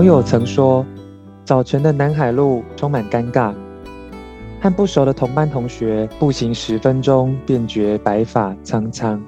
[0.00, 0.82] 好友曾说，
[1.44, 3.52] 早晨的南海路充满尴尬，
[4.58, 9.22] 和不熟的同班同学步行十分钟，便觉白发苍苍。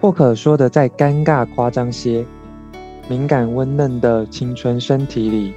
[0.00, 2.24] 或可说的再尴尬夸张些，
[3.06, 5.52] 敏感温嫩的青春身体里，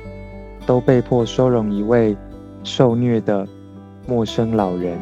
[0.66, 2.14] 都被迫收容一位
[2.62, 3.48] 受虐的
[4.06, 4.98] 陌生老人。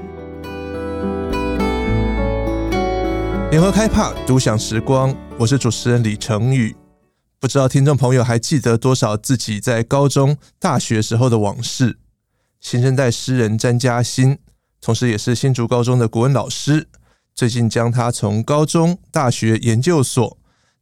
[3.50, 6.76] 联合开帕独享时光，我是主持人李成宇。
[7.40, 12.00] 不知道听众朋友还记得多少自己在高中、大学时候的往事？
[12.60, 14.40] 新生代诗人詹嘉欣，
[14.82, 16.88] 同时也是新竹高中的国文老师。
[17.36, 20.38] 最近将他从高中、大学、研究所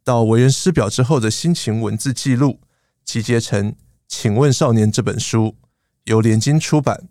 [0.06, 2.62] 到为人师表之后的心情文字记录，
[3.04, 3.74] 集结成
[4.08, 5.58] 《请问少年》这本书，
[6.06, 7.10] 由联经出版。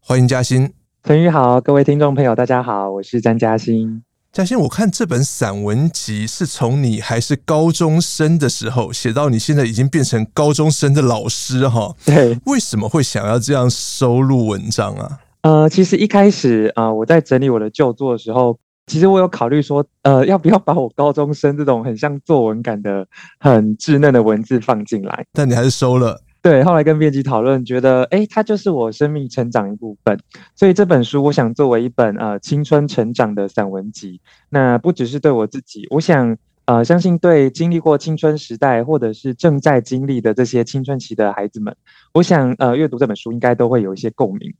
[0.00, 0.72] 欢迎嘉欣。
[1.04, 4.05] 陈宇好，各位听众朋友，大家好，我是詹嘉欣。
[4.36, 11.96] 嘉欣，我看这本散文集是从你还是高中生的时候写到你现在已经变成高中生的老师哈？
[12.04, 15.20] 对，为什么会想要这样收录文章啊？
[15.40, 18.58] 呃，其实一开始啊、呃，我在整理我的旧作的时候。
[18.88, 23.04] 其实我有考虑说，呃，要不要把我高中生这种很像作文感的、
[23.40, 25.24] 很稚嫩的文字放进来？
[25.32, 26.20] 但你还是收了。
[26.46, 30.16] 对，后来跟编辑讨论，觉得，哎，它就是我生命成长一部分。
[30.54, 34.20] 所以这本书，我想作为一本呃青春成长的散文集。
[34.48, 41.74] 那不只是对我自己，我想，呃，相信对经历过青春时代或者是正在经历的这些青春期的孩子们，
[42.14, 44.54] 我想，呃，阅读这本书应该都会有一些共鸣。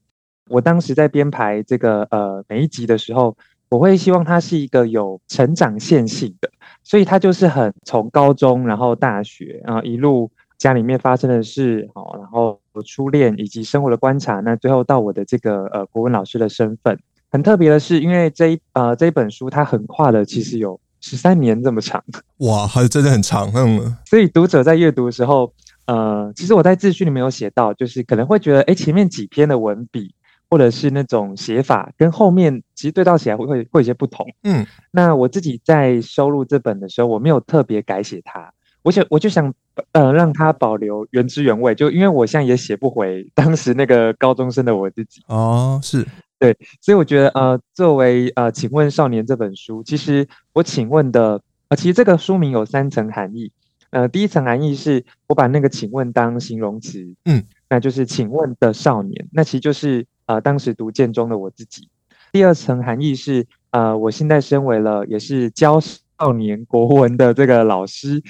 [0.51, 3.37] 我当时在编排这个呃每一集的时候。
[3.69, 6.49] 我会希望它是一个有成长线性的，
[6.85, 16.99] 所以它就是很从高中，然后大学，然后一路家里面发生的事，好，然后初恋以及生活的观察，那最后到我的这个呃国文老师的身份。
[17.31, 22.03] 很特别的是，因为这一呃这一本书它横跨了其实有十三年这么长，
[22.39, 23.97] 哇，还真的很长，嗯。
[24.07, 25.53] 所以读者在阅读的时候，
[25.87, 30.15] 呃，其实我在自序里面有写到，就是可能会觉得，哎，前面几篇的文笔。
[30.49, 38.53] 或者是那种写法跟后面其实对照起来会会会有些不同，嗯，那我自己在收录这本的时候，我没有特别改写它，
[38.83, 39.53] 我想我就想
[39.93, 45.23] 呃让它保留原汁原味，就因为我现在也写不回当时那个高中生的我自己。
[45.29, 46.07] 哦，是。
[46.39, 53.51] 对，所以我觉得呃作为呃请问少年这本书，其实我请问的呃其实这个书名有三层含义，
[53.91, 60.07] 呃第一层含义是我把那个请问当形容词，嗯，那就是请问的少年，那其实就是。
[60.29, 61.89] 呃，当时读建中的我自己，
[62.33, 68.21] 第二层含义是，呃，我现在身为了也是教少年国文的这个老师，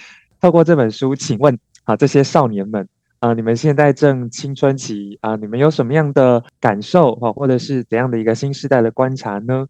[0.41, 2.88] 透过这本书，请问啊，这些少年们，
[3.19, 9.66] 啊，你们现在正青春期啊，你们有什么样的感受啊，或者是怎样的一个新时代的观察呢？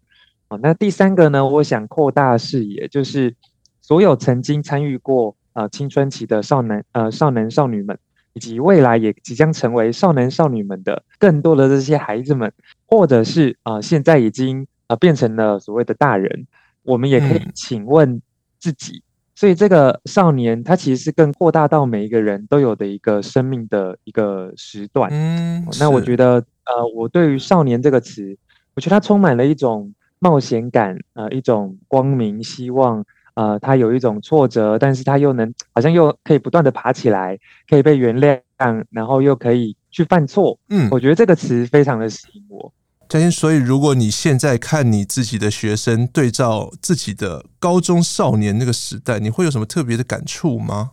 [0.47, 3.35] 啊，那第三个呢，我想扩大视野，就是
[3.81, 7.97] 所有曾经参与过啊青春期的少男呃少男少女们。
[8.33, 12.53] 以及未来也即将成为少男少女们的更多的这些孩子们，
[12.85, 16.45] 或者是啊、呃，现在已经啊、呃、变成了所谓的大人，
[16.83, 18.21] 我们也可以请问
[18.59, 18.97] 自己。
[18.97, 19.06] 嗯、
[19.37, 25.11] 所以这个少年，他其实是更扩大到每一个人都有的一个生命的一个时段。
[25.11, 28.35] 嗯，那我觉得呃，我对于少年这个词，
[28.73, 33.05] 我觉得它充满了一种冒险感，呃，一种光明希望。
[33.35, 37.37] 呃，他有一种挫折，但是他又能好像又可以不断的爬起来，
[37.69, 40.57] 可以被原谅，然后又可以去犯错。
[40.69, 42.73] 嗯，我觉得这个词非常的吸引我。
[43.07, 50.91] 嘉欣，所以如果你现在看你自己的学生，对照自己的高中少年那个时代，你会有什么特别的感触吗？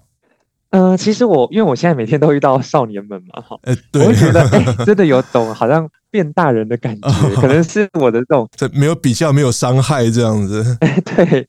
[0.70, 3.56] 嗯、呃，其实我因为我现在每天都遇到少年们嘛，哈、
[3.94, 7.08] 我会觉得 哎、欸，真的有种好像变大人的感觉，
[7.40, 11.48] 可能是我的这种， 这没有比较，没有伤害这样子，哎、欸，对。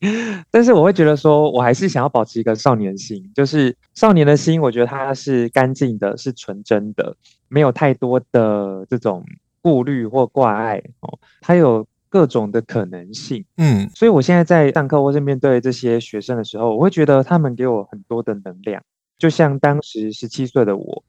[0.51, 7.15] 但是我会觉得说，我还是想要保持一个少年心，就是少年的心，我觉得它是干净的，是纯真的，
[7.47, 9.25] 没有太多的这种
[9.65, 18.79] 顾虑或挂碍哦，它有各种的可能性，嗯，所以我现在在上课或是面对这些学生的时候，我会觉得他们给我很多的能量。
[19.17, 21.03] 就像当时十七岁的我，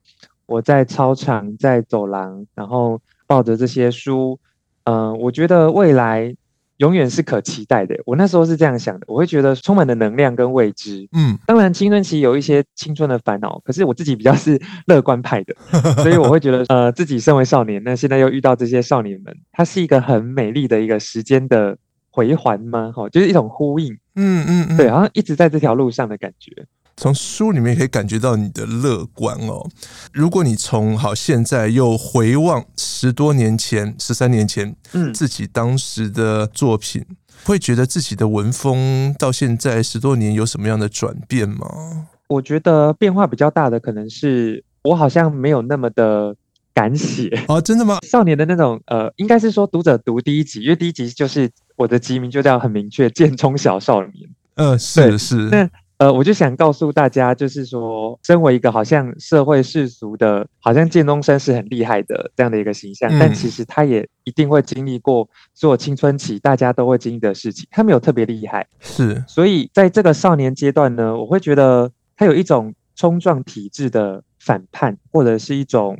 [0.47, 4.39] 我在操场，在走廊，然后抱着这些书，
[4.85, 6.35] 嗯、呃，我觉得未来
[6.77, 7.95] 永远是可期待的。
[8.05, 11.07] 我那时候是这样想的，我会觉得充满了能量跟未知。
[11.11, 15.55] 嗯，当然青春期有一些青春的烦恼，可是我自己比较是乐观派的，
[16.01, 21.77] 所以我会觉得，呃，自己身为少年，那现在又遇到这些少年们，它是一个很美丽的一个时间的
[22.09, 22.91] 回环吗？
[22.95, 23.97] 哈，就是一种呼应。
[24.19, 26.65] 嗯嗯嗯，对，好像一直在这条路上的感觉。
[26.99, 29.69] 从书里面可以感觉到你的乐观哦。
[30.11, 37.05] 如果你从好现在又回望十多年前、十三年前，嗯，自己当时的作品，
[37.43, 42.07] 会觉得自己的文风到现在十多年有什么样的转变吗？
[42.27, 46.35] 我觉得变化比较大的可能是我好像没有那么的
[46.73, 47.99] 敢写哦，真的吗？
[48.01, 54.27] 少年的那种呃，应该是说读者读第一集，因为第一集就是我的集名就叫很明确，剑冲小少年。
[54.55, 55.35] 嗯、呃，是是。
[55.51, 68.67] 那呃，我就想告诉大家，就是说，身为一个好像社会世俗的，好像建东生是很厉害的这样的一个形象，嗯、但其实他也一定会经历过做青春期大家都会经历的事情，他没有特别厉害。
[68.79, 75.99] 是，所以在这个少年阶段呢，我会觉得他有一种冲撞体制的反叛，或者是一种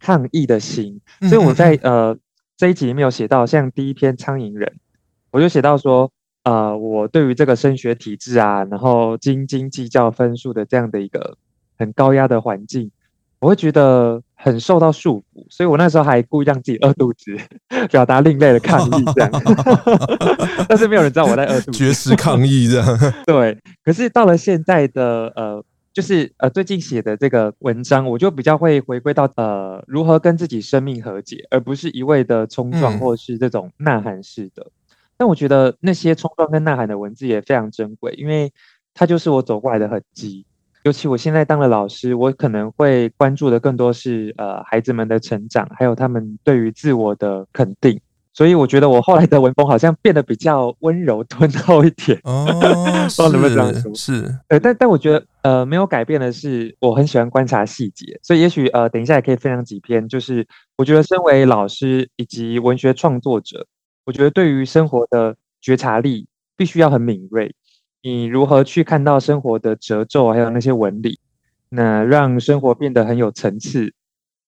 [0.00, 0.98] 抗议的心。
[1.28, 2.16] 所以我在呃
[2.56, 4.66] 这一集里面有写到，像第一篇《苍蝇人》，
[5.32, 6.10] 我就写到说。
[6.44, 11.36] 呃，我对于这个升学体制啊，然后斤斤计较分数的这样的一个
[11.78, 12.90] 很高压的环境，
[13.40, 17.34] 我会觉得很受到束缚，所以我那时候还故意让自己饿肚子，
[17.90, 19.30] 表达另类的抗议这样。
[20.68, 22.98] 但是没有人知道我在饿肚子，绝食抗议这样。
[23.24, 25.64] 对，可是到了现在的呃，
[25.94, 34.62] 就是呃最近写的这个文章，我就比较会回归到呃如何跟自己生命和解，而不是一味的冲撞或是这种呐喊式的。
[34.62, 34.70] 嗯
[35.16, 38.52] 但我觉得那些冲撞跟呐喊的文字也非常珍贵，因为
[38.92, 40.44] 它就是我走过来的痕迹。
[40.84, 47.98] 尤其我现在当了老师，我可能会关注的更多是呃孩子们的成长，还有他们对于自我的肯定。
[48.34, 52.18] 所以我觉得我后来的文风好像变得比较温柔敦厚一点。
[52.24, 53.94] 哦，不知道能不能这样说？
[53.94, 58.18] 是，呃，但但我觉得呃没有改变的是，我很喜欢观察细节。
[58.22, 60.46] 所以也许呃等一下也可以分享几篇，就是
[60.76, 63.66] 我觉得身为老师以及文学创作者。
[64.04, 67.54] 我觉得对于生活的觉察力必须要很敏锐。
[68.02, 71.18] 你如何去看到生活的褶皱，还有那些纹理，
[71.70, 73.94] 那让生活变得很有层次。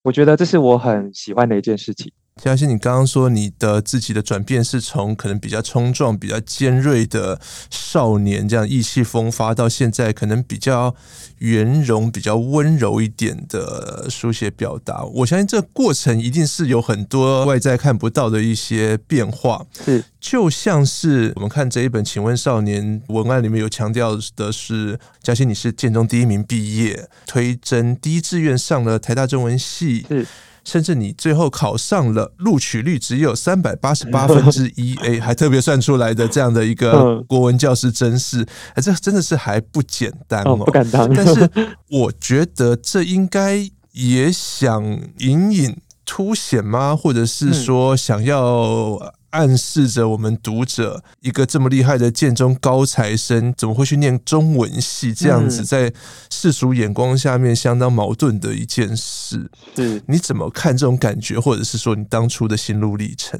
[0.02, 2.12] 我觉得这是我很喜欢的一件事情。
[2.42, 7.40] 相信你刚刚说你的自己的转变是从可能比较冲撞、比较尖锐的
[7.70, 10.94] 少年，这样意气风发，到现在可能比较
[11.38, 15.02] 圆融、比较温柔一点的书写表达。
[15.02, 19.64] 我相信这过程一定是有很多外在看不到的一些变化。
[19.82, 30.04] 是，就像是我们看这一本《请问少年》文案里面有强调的是，嘉欣你是建中第一名毕业，推甄第一志愿上了台大中文系。
[30.06, 30.26] 是。
[30.66, 41.08] 甚至你最后考上了，录取率只有三百八十八分之一，哎， 还特别算出来的这样的一个国文教师真是，哎，这真的是还不简单哦，不敢当。
[41.14, 41.48] 但是
[41.88, 44.82] 我觉得这应该也想
[45.18, 46.96] 隐隐凸显吗？
[46.96, 49.00] 或者是说想要？
[49.36, 55.12] 暗示着我们读者，一个这么厉害的建中高材生，怎么会去念中文系？
[55.12, 55.92] 这样子在
[56.30, 59.50] 世俗眼光下面相当矛盾的一件事。
[59.74, 63.38] 是，你怎么看这种感觉，或者是说你当初的心路历程？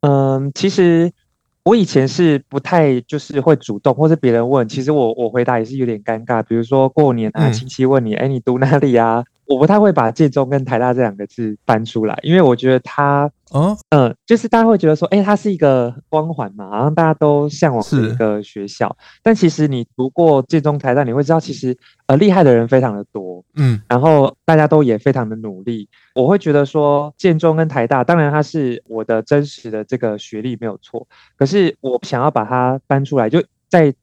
[0.00, 1.12] 嗯，其实
[1.64, 6.42] 我以前是不太就是会主动，或是别人问，其实我我回答也是有点尴尬。
[6.42, 9.22] 比如说过年啊，亲戚问你，哎、嗯，你读哪里啊？
[9.46, 18.96] 我不太会把建中跟台大这两个字搬出来，因为我觉得它，嗯，嗯，就是大家会觉得说，哎，它是一个光环嘛，好像大家都向往的一个学校。
[19.22, 21.76] 但其实你读过建中、台大，你会知道，其实
[22.06, 25.88] 呃厉害的人非常的多，嗯，然后大家都也非常的努力。
[26.14, 31.06] 我会觉得说，建中跟台大，当然它是我的真实的这个学历没有错，
[31.36, 33.94] 可是我想要把它搬出来，就在。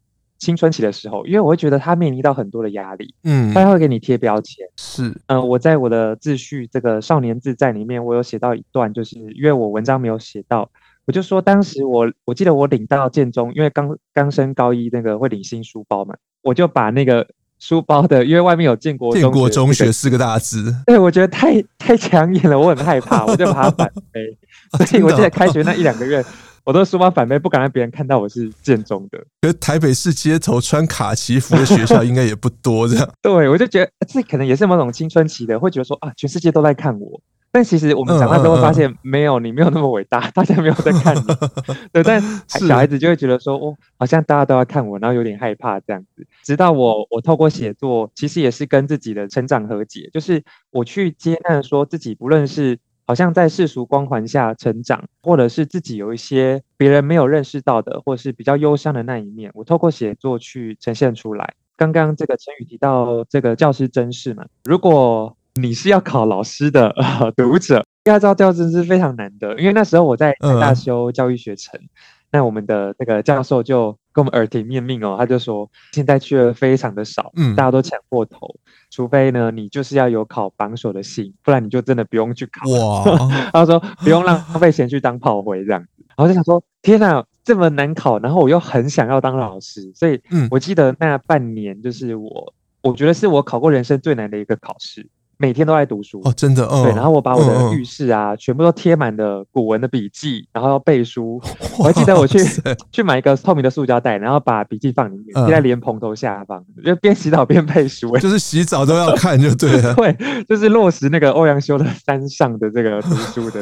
[0.43, 10.69] 青春期的时候，因为我会觉得他面临到很多的压力，嗯，他会给你贴标签，是，嗯、呃，我在我的自序这个少年自在里面，我有写到一段，就是因为我文章没有写到，
[11.05, 17.25] 我就说当时我我记得我领到建中，因为刚刚升高一那个会领新书包嘛，我就把那个
[17.59, 24.37] 书包的，因为外面有建国建国中学四个大字，对，我觉得太太抢眼了，我很害怕，我就把它反背，
[24.85, 26.21] 所以我记得开学那一两个月。
[26.65, 29.17] 我的书包反背，不敢让别人看到我是建中的。
[29.41, 33.09] 可是台北市街头穿卡其服的学校应该也不多，这样。
[33.21, 37.19] 对，我就觉得这可能也是某种青春期的，会觉得说啊，全世界都在看我。
[37.51, 41.21] 但其实我们长大之后发现，没有，你没有那么伟大，大家没有在看你。
[41.91, 46.25] 对，但小孩子就会觉得说，哦，好像大家都要看我，然后有点害怕这样子。
[46.43, 50.41] 直到我，我透过写作，其实也是跟自己的成长和解，就是
[50.71, 52.79] 我去接纳说自己，不论是。
[53.13, 61.53] 好像在世俗光环下成长，或者是自己有一些别人没有认识到的，或者是比较忧伤的那一面，我透过写作去呈现出来。
[61.77, 71.79] 刚刚这个陈宇提到这个教师真试嘛，如果你是要考老师的、呃、 读者，要知道教师甄是非常难的，因为那时候我在台大修教育学程。
[71.79, 71.89] 嗯
[72.33, 78.55] 那我们的那个教授就跟我们耳提面命哦，他就说现在去的非常的少，嗯，大家都抢破头，
[78.89, 82.67] 除非呢你就是要有考榜首的心，不然你就真的不用去考。
[82.71, 95.07] 哇， 他说不用浪费钱去当炮灰这样子，然后就想说天哪，这么难考，然后我又很想要当老师，所以，嗯，我记得那半年就是我我觉得是我考过人生最难的一个考试。
[95.43, 96.83] 每天都在读书哦，真的，哦。
[96.85, 101.41] 对，然后我把我的浴室啊，嗯、全部都贴满了古文的笔记，然后要背书。
[101.77, 102.39] 我还记得我去
[102.93, 108.15] 去买一个透明的塑胶袋，然后把笔记放里面，贴在莲蓬头下方，嗯、就边洗澡边背书。
[108.23, 109.93] 就是洗澡都要看，就对了。
[109.95, 110.15] 对，
[110.47, 113.61] 就是落实那个欧阳修的山上的这个读书的。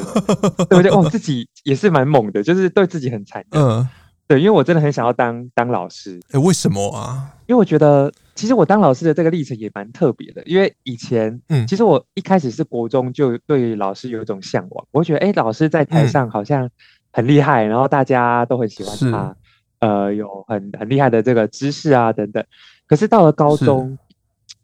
[0.69, 3.59] 对，我觉得哦，自己也是蛮猛的，就是对自己很残忍。
[3.59, 3.89] 嗯。
[4.27, 6.17] 对，因为我真的很想要当当老师。
[6.31, 7.33] 哎，为什么啊？
[7.47, 10.41] 因为我觉得，其实我当老师的这个历程也蛮特别的。
[10.45, 14.87] 因为以前，嗯，其实我一开始是国中就对老师有一种向往。
[14.91, 16.69] 我觉得，哎，老师在台上好像
[17.11, 19.35] 很厉害，嗯、然后大家都很喜欢他，
[19.79, 22.43] 呃，有很很厉害的这个知识啊等等。
[22.87, 23.97] 可是到了高中，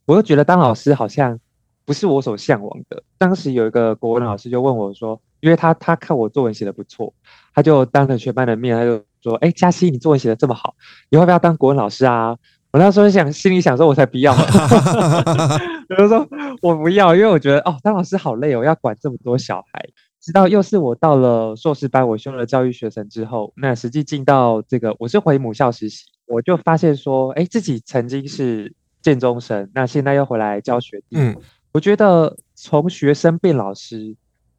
[0.06, 1.40] 我又觉得当老师好像
[1.86, 3.04] 不是我所向往的。
[3.18, 7.14] 当时有一个国文老师就问我说，因为他他看我作文写的不错，
[7.54, 9.04] 他就当着全班的面，他就。
[9.24, 10.76] 说，哎，嘉熙，你作文写的这么好，
[11.10, 12.38] 你会不要当国文老师啊？
[12.72, 14.34] 我那时候想，心里想说，我才不要。
[15.90, 16.28] 我就说，
[16.62, 19.90] 我不要，因为我觉得，哦，当老师好累哦，要管这么多小孩。
[20.20, 31.16] 直到又是我到了硕士班，我修了教育学程之后，那实际进到这个，我是回母校实习，我就发现说，哎，自己曾经是建中生，那现在又回来教学弟。
[31.18, 31.36] 嗯，
[31.72, 34.16] 我觉得从学生变老师。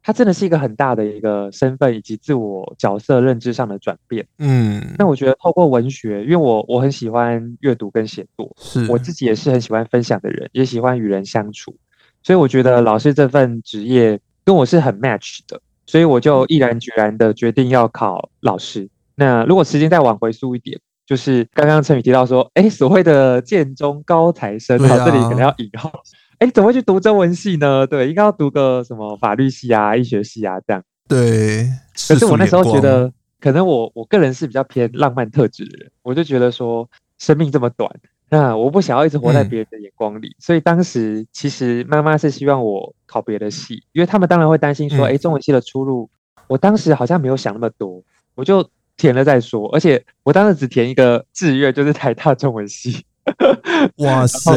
[0.09, 4.25] 它真的是一个很大的一个身份以及自我角色认知上的转变。
[4.39, 11.75] 嗯，那我觉得透过文学，因为我我很喜欢阅读跟写作，是我自己也是很喜欢分享的人，也喜欢与人相处，
[12.23, 18.89] 所以我觉得老师这份职业跟我是很 match 的，所以我就毅然决然的决定要考老师。
[19.13, 25.91] 那如果时间再往回溯一点，就是刚刚陈宇提到说，哎，所谓的建中高材生，啊，这里可能要引号。
[26.39, 27.85] 哎，怎么会去读中文系呢？
[27.85, 30.81] 对，应该要读个什么法律系啊、医学系啊这样。
[31.07, 31.67] 对，
[32.07, 37.91] 可是我那时候觉得，可能我我个人是比较偏浪漫特质的人，我就觉得说，生命这么短，
[38.29, 46.09] 那我不想要一直活在别人的眼光里，嗯、所以当时其实妈妈是希望我考别的系，因为他们当然会担心说，哎、嗯，中文系的出路，
[46.47, 48.01] 我当时好像没有想那么多，
[48.35, 48.65] 我就
[48.95, 53.03] 填了再说，而且我当时只填一个志愿，就是台大中文系。
[53.97, 54.51] 哇塞！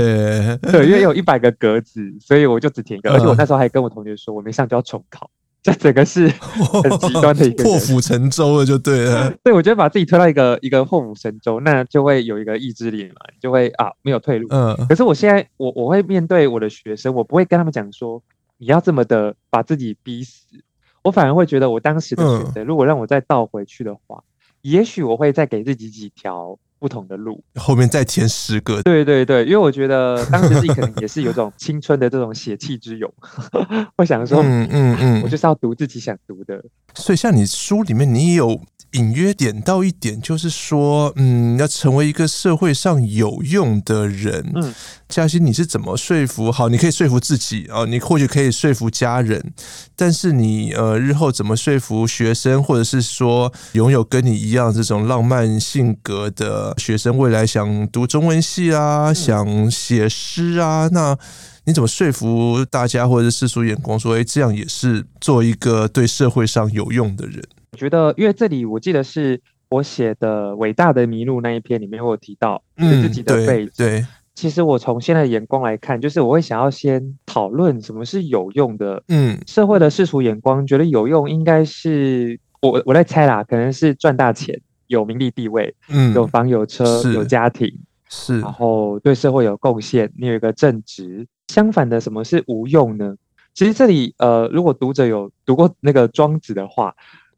[0.63, 3.13] 对，因为有一百个格子，所以我就只填一个。
[3.13, 5.31] 而且我那时候还跟我同学说，我没上就要重考。
[5.63, 6.27] 这整个是
[6.83, 9.33] 很极端的一个破釜沉舟了，就对了。
[9.45, 14.49] 对，我觉得把自己推到一个一个破釜沉舟，那就会有一个意志力嘛，就会啊没有退路。
[14.51, 14.77] 嗯。
[14.89, 18.21] 可是我现在，我我会面对我的学生，我不会跟他们讲说
[18.59, 20.47] 你要这么的把自己逼死。
[21.05, 24.25] 我反而会觉得，我当时的选择，如果让我再倒回去的话，
[24.63, 26.59] 也许我会再给自己几条。
[26.83, 28.83] 不同的路，后面再填十个。
[28.83, 33.09] 对对对，因为我觉得当时自己可能也是有种青春的这种血气之勇，
[33.97, 36.61] 我想说，嗯嗯嗯，我就是要读自己想读的。
[36.95, 38.61] 所以像你书里面，你也有。
[38.93, 44.53] 隐约点到一点，就是说，嗯，要成为一个社会上有用的人。
[44.55, 44.75] 嗯，
[45.09, 46.53] 嘉欣，你是怎么说服？
[46.53, 49.53] 好，你可以说服自己啊，你或许可以说服家人，
[49.97, 61.17] 但是你呃，日后怎么说服学生，或者是说拥有跟你一样这种浪漫性格的学生，未来想读中文系啊，嗯、想写诗啊，那
[61.65, 67.43] 你怎么说服大家，或者是世俗眼光说，哎，这样也是做一个对社会上有用的人？
[67.73, 73.73] 我觉得，因为这里我记得是我写的《伟大的麋鹿》那一篇里面，我有提到自己的背景。
[73.79, 79.03] 对，其实我从现在的眼光来看，就是我会想要先讨论什么是有用的。
[79.09, 87.75] 嗯，社会的世俗眼光觉得有用，应该是我我在猜啦，可能是赚大钱、有名利地位、嗯，有房有车、有家庭，
[88.11, 91.27] 是，然后对社会有贡献，你有一个正直。
[91.49, 93.17] 相反的，什么是无用呢？
[93.55, 96.95] 其实这里呃，如果读者有读过那个庄子的话。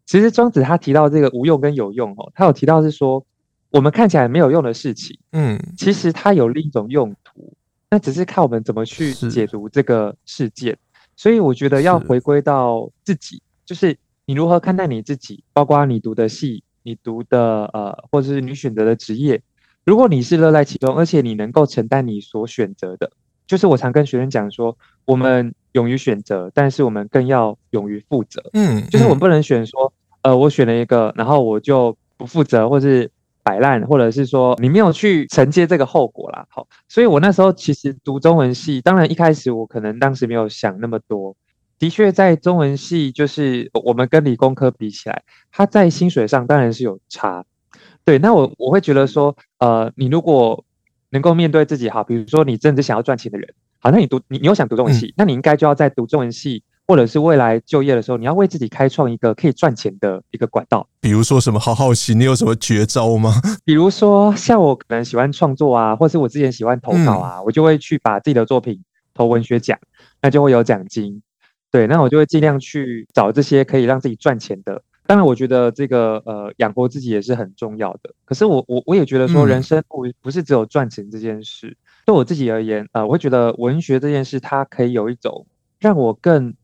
[0.06, 3.24] 其实庄子他提到这个无用跟有用哦，他有提到是说，
[3.70, 7.54] 我们看起来没有用的事情，嗯，其实它有另一种用途，
[7.90, 10.76] 那只是看我们怎么去解读这个事件。
[11.16, 13.96] 所以我觉得要回归到自己，就是
[14.26, 19.40] 你如何看待你自己，包括你读的系，你读的呃，或者是你选择的职业，
[19.84, 23.10] 如果你是乐在其中，而且你能够承担你所选择的，
[23.46, 25.54] 就是我常跟学生讲说，我们。
[25.74, 28.42] 勇于选择，但是我们更要勇于负责。
[28.54, 33.10] 嗯，就是我们不能选说，呃，我选了一个，然后我就不负责，或是
[33.42, 36.46] 摆烂，或者是说你没有去承接这个后果啦。
[36.48, 41.36] 好，所以我那时候其实读中文系，当然一开始我可能当时没有想那么多。
[41.76, 47.44] 的确，在中文系，就是我们跟理工科比起来，它在薪水上当然是有差。
[48.04, 50.64] 对，那我我会觉得说，呃，你如果
[51.10, 53.52] 能够面对自己，好，比如说你真的想要赚钱的人。
[53.84, 60.88] 好，那你读你你又想读中文系，嗯，那你应该就要在读中文系或者是未来就业的时候，你要为自己开创一个可以赚钱的一个管道。
[61.00, 61.60] 比如说什么？
[61.60, 63.34] 好好奇，你有什么绝招吗？
[63.62, 69.78] 比如说，像我可能喜欢创作啊，或是我之前喜欢投稿啊，嗯、我就会去把自己的作品投文学奖，
[70.22, 71.20] 那就会有奖金。
[71.70, 74.80] 对，那我就会尽量去找这些可以让自己赚钱的。
[75.06, 78.14] 当然，我觉得这个呃养活自己也是很重要的。
[78.24, 81.66] 可是我我我也觉得说，人生不不是只有赚钱这件事。
[81.68, 85.46] 嗯、对我自己而言，呃，我会觉得文学这件事，它可以有一种
[85.78, 86.54] 让我更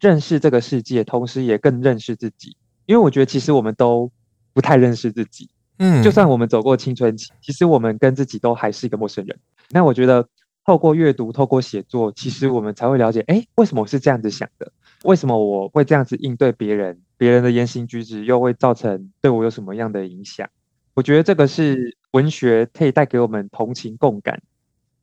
[0.00, 2.56] 认识这个世界，同时也更认识自己。
[2.86, 4.10] 因为我觉得其实我们都
[4.52, 5.48] 不太认识自己。
[5.78, 9.38] 嗯，就算我们走过青春期，其实我们跟自己都还是一个陌生人。
[9.70, 10.28] 那我觉得
[10.64, 14.72] 透过阅读，透过写作，其实我们才会了解，哎，为什么我是这样子想的？
[15.04, 17.00] 为什么我会这样子应对别人？
[17.16, 20.48] 别人的言行举止又会造成对我有什么样的影响？
[20.94, 24.40] 我觉得这个是文学可以带给我们同情共感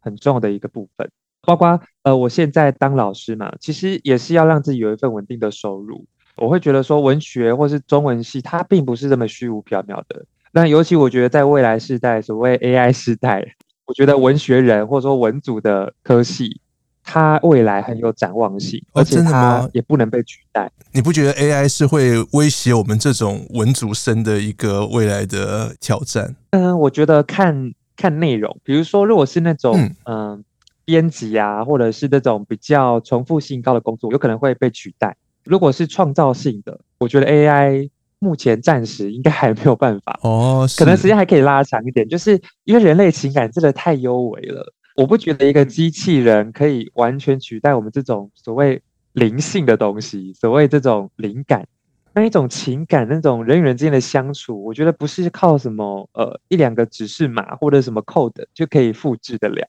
[0.05, 1.09] 很重要的一个部分。
[1.41, 6.05] 包括呃，我现在当老师嘛，其实也是要让自己有一份稳定的收入。
[6.37, 10.25] 我会觉得说，文学或是中文系，它并不是这么虚无缥缈的。
[10.53, 16.61] 那尤其我觉得在未来世代，所谓 AI 时代，我觉得文学人或者说文组的科系。
[17.07, 20.71] 它未来很有展望性，而且它也不能被取代。
[20.91, 26.35] 你不觉得 AI 是会威胁我们这种文组生的一个未来的挑战？
[26.49, 30.43] 嗯，我觉得看看内容，比如说，如果是那种嗯。
[30.87, 35.17] 编辑啊，或者是那种比较重复性高的工作，有可能会被取代。
[35.43, 40.19] 如果是创造性的，我觉得 AI 目前暂时应该还没有办法。
[40.21, 44.71] 哦，可能时间还可以拉长一点，就是因为人类情感真的太优微了。
[44.95, 48.79] 我不觉得一个机器人可以完全取代我们这种所谓
[49.13, 51.67] 灵性的东西，所谓这种灵感，
[52.15, 59.67] 那一种情感，那种人与人之间的相处，我觉得不是靠什么呃一两个指示码或者什么 code 就可以复制得了。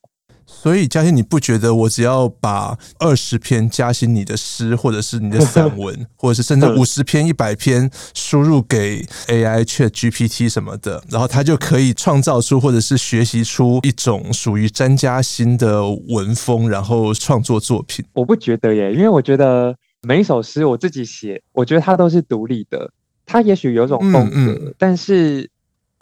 [0.49, 18.05] 所以嘉欣，你不觉得我只要把二十篇嘉欣你的诗，或者是你的散文， 或者是甚至五十篇、一百篇输入给 AI Chat GPT 什么的，然后它就可以创造出或者是学习出一种属于詹嘉欣的文风，然后创作作品？
[18.13, 22.93] 我不觉得耶，因为我觉得每一首诗我自己写，我觉得它都是独立的，
[23.25, 25.51] 它也许有种风格，嗯嗯，但是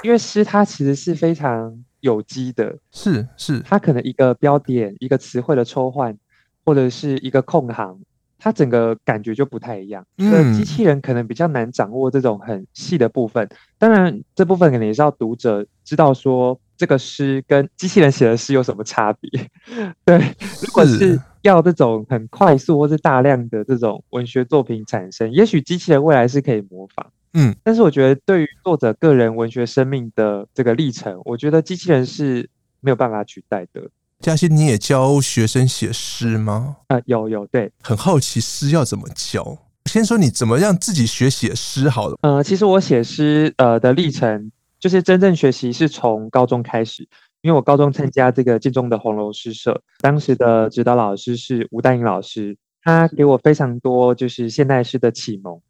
[0.02, 1.82] 因为诗它其实是非常。
[2.04, 6.14] 有机的，是是，它可能一个标点、一个词汇的抽换，
[6.62, 7.98] 或者是一个空行，
[8.38, 10.04] 它整个感觉就不太一样。
[10.18, 13.48] 嗯，机器人可能比较难掌握这种很细的部分。
[13.78, 19.30] 当然，这部分可能也是要读者知道说，这个诗跟机器人写的诗有什么差别。
[20.04, 20.18] 对，
[20.60, 27.06] 如果是要这种很快速或是大量的这种文学作品产生，也许机器人未来是可以模仿。
[27.34, 32.48] 嗯，但是我觉得对于作者个人文学生命的这个历程，我觉得机器人是
[32.80, 33.82] 没有办法取代的。
[34.20, 36.76] 嘉欣，你也教学生写诗吗？
[36.86, 39.58] 啊、呃，有有，对，很好奇诗要怎么教。
[39.84, 42.16] 先说你怎么让自己学写诗好了。
[42.22, 47.06] 呃，其实我写诗呃的历程，就是真正学习是从高中开始，
[47.44, 55.60] 因为我高中参加这个建中的红楼诗社，当时的指导老师是吴丹英老师，他给我非常多就是现代诗的启蒙。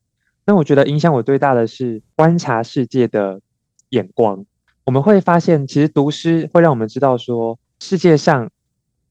[0.47, 3.41] 那我觉得影响我最大的是观察世界的
[3.89, 4.47] 眼光。
[4.85, 8.49] 我们会发现，其实读诗会让我们知道说，世界上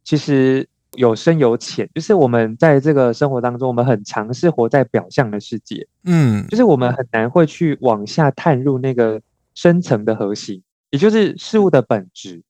[0.06, 1.90] 其实有深有浅。
[1.94, 9.22] 就是我们在这个生活当中，我们很尝试活在表象的世界，嗯，就是我们很难会去往下探入那个
[9.54, 12.42] 深层的核心，也就是事物的本质。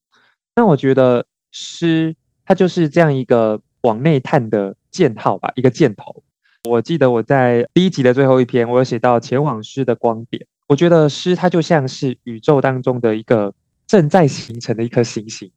[0.55, 6.23] 那我觉得诗它就是这样一个往内探的箭号吧，一个箭头。
[6.69, 10.45] 我记得我在第一集的最后一篇，我有写到前往诗的光点。
[10.67, 13.53] 我觉得诗它就像是宇宙当中的一个
[13.85, 15.51] 正在形成的一颗星星，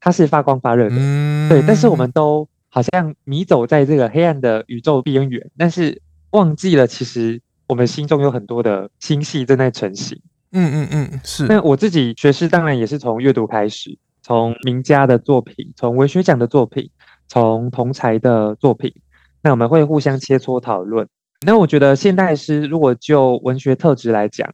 [0.00, 1.62] 它是发光发热的，嗯、对。
[1.66, 10.20] 但是我们都好像迷走在这个黑暗的宇宙边缘，但是忘记了其实我们心中有很多的星系正在成型。
[10.52, 11.46] 嗯嗯嗯，是。
[11.46, 13.96] 那我自己学诗当然也是从阅读开始，
[14.30, 16.88] 从名家的作品，从文学奖的作品，
[17.26, 18.94] 从同才的作品。
[19.42, 21.08] 那我们会互相切磋讨论。
[21.44, 24.48] 那我觉得现代诗如果就文学特质来讲，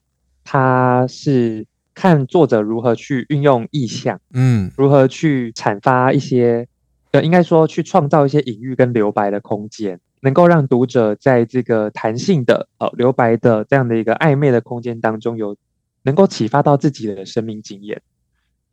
[0.45, 6.67] 它是看作者如何去运用意象，嗯，如何去阐发一些，
[7.11, 15.55] 呃，应该说去创造一些隐喻跟留白的空间，能够让读者在这个弹性的呃留白的这样的一个暧昧的空间当中，有
[16.03, 18.01] 能够启发到自己的生命经验。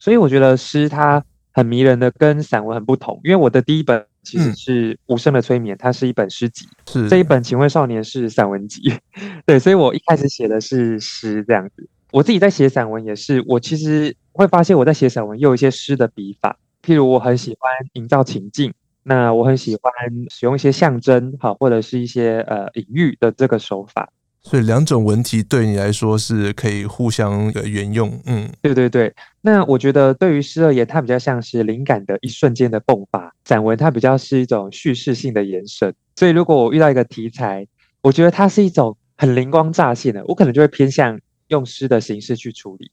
[0.04, 4.06] 所以我觉得诗它很迷人的，跟散文很不同，因为我的第一本。
[4.26, 6.66] 其实是无声的催眠，它是一本诗集。
[6.88, 8.82] 是这一本《请问少年》是散文集，
[9.46, 11.86] 对，所以我一开始写的是诗这样子。
[12.10, 16.58] 我自己在写散文也是，我其实会发现我在写散文又有一些诗的笔法。
[16.82, 19.92] 譬如我很喜欢营造情境，那我很喜欢
[20.30, 24.10] 使用一些象征，好，或者是一些呃隐喻的这个手法。
[24.44, 29.14] 所以两种文体对你来说是可以互相的沿用，嗯，对对对。
[29.42, 35.94] 那我觉得对于诗而言，它比较像是灵感的一瞬间的迸发；散文它比较是一种叙事性的延伸。
[36.18, 37.66] 所以如果我遇到一个题材，
[38.02, 42.92] 我觉得它是一种很灵光乍现的，我可能就会偏向用诗的形式去处理。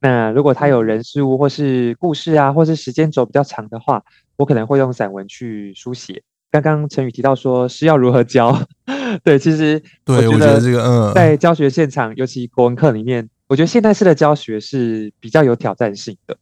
[0.00, 4.02] 那如果它有人事物或是故事啊，或是时间轴比较长的话，
[4.36, 6.22] 我可能会用散文去书写。
[6.50, 8.60] 刚刚陈宇提到说诗要如何教，
[9.22, 16.36] 对，其实对，我觉得这个嗯，在教学现场，尤其国文课里面，我觉得现代诗的教学是比较有挑战性的。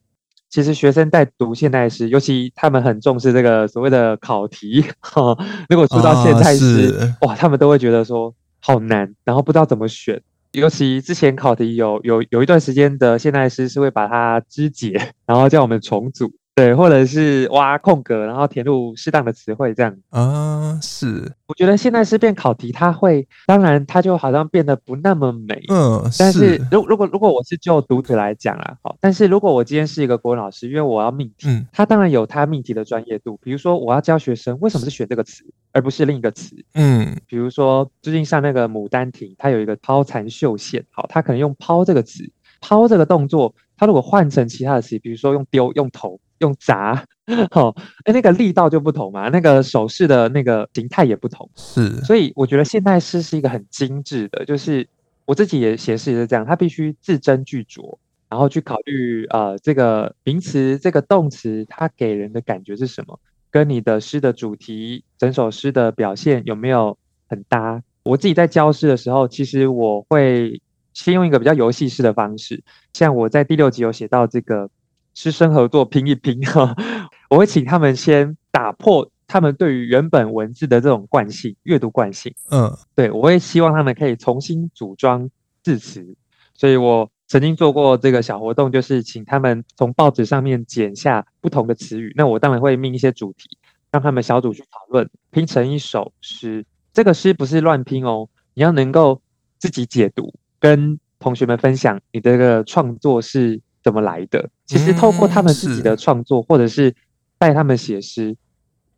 [0.48, 5.36] 其实学生在读现代诗，尤其他们很重视这个所谓的考题， 哈，
[5.68, 10.22] 如果出到现代诗，啊，哇，他们都会觉得说好难，然后不知道怎么选。
[10.52, 16.32] 尤其之前考题有有有一段时间的现代诗是会把它肢解，然后叫我们重组。
[16.58, 21.32] 对，或者是挖空格，然后填入适当的词汇，这样啊，是。
[21.46, 25.62] 我觉得现在是变考题，它会，当然，它就好像变得不那么美。
[25.68, 33.38] 嗯，但是如如果如果我是就读者来讲啦，好，但是如果我今天是一个国文老师，因为我要命题，嗯，他当然有他命题的专业度。
[33.40, 42.28] 比如说，我要教学生为什么是选这个词，而不是另一个词，嗯，比如说最近上那个《牡丹亭》，它有一个抛残绣线，好，它可能用抛这个词，
[42.60, 46.18] 抛这个动作，它如果换成其他的词，比如说用丢、用投。
[46.40, 47.04] 用砸，
[47.50, 47.74] 好，
[48.04, 54.86] 哎，那个力道就不同嘛，那个手势的那个形态也不同，是，所以我觉得现代诗是一个很精致的，就是
[55.24, 57.98] 我自己也写诗也是这样，它必须字斟句酌，
[58.28, 63.18] 然后去考虑呃这个名词、这个动词它给人的感觉是什么，
[63.50, 66.96] 跟你的诗的主题、整首诗的表现有没有
[67.28, 67.82] 很搭。
[68.04, 70.62] 我自己在教诗的时候，其实我会
[70.94, 74.70] 先用一个比较游戏式的方式，像我在第六集有写到这个。
[75.18, 76.76] 师生合作拼一拼哈，
[77.28, 82.32] 我会请他们先打破他们对于原本文字的这种惯性，阅读惯性。
[82.52, 85.28] 嗯，对，我会希望他们可以重新组装
[85.64, 86.06] 字词。
[86.54, 92.12] 所以我曾经做过这个小活动，就是请他们从报纸上面剪下不同的词语。
[92.16, 93.58] 那我当然会命一些主题，
[93.90, 96.64] 让他们小组去讨论，拼成一首诗。
[96.92, 99.20] 这个诗不是乱拼哦，你要能够
[99.58, 104.48] 自己解读，跟同学们分享你的这个创作是怎么来的？
[104.68, 106.94] 其实透过他们自己的创作，或者是
[107.38, 108.36] 带他们写诗，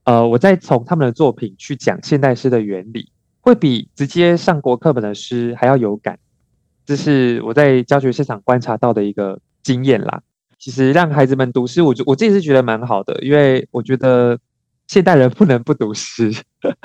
[0.05, 6.19] 呃，我再从他们的作品去讲现代诗的原理，会比直接上国课本的诗还要有感。
[6.85, 10.21] 这是我在教学现场观察到的一个经验啦。
[10.59, 14.39] 其实让孩子们读诗，我我自己是觉得蛮好的，因为我觉得。
[14.91, 16.35] 现代人不能不读诗，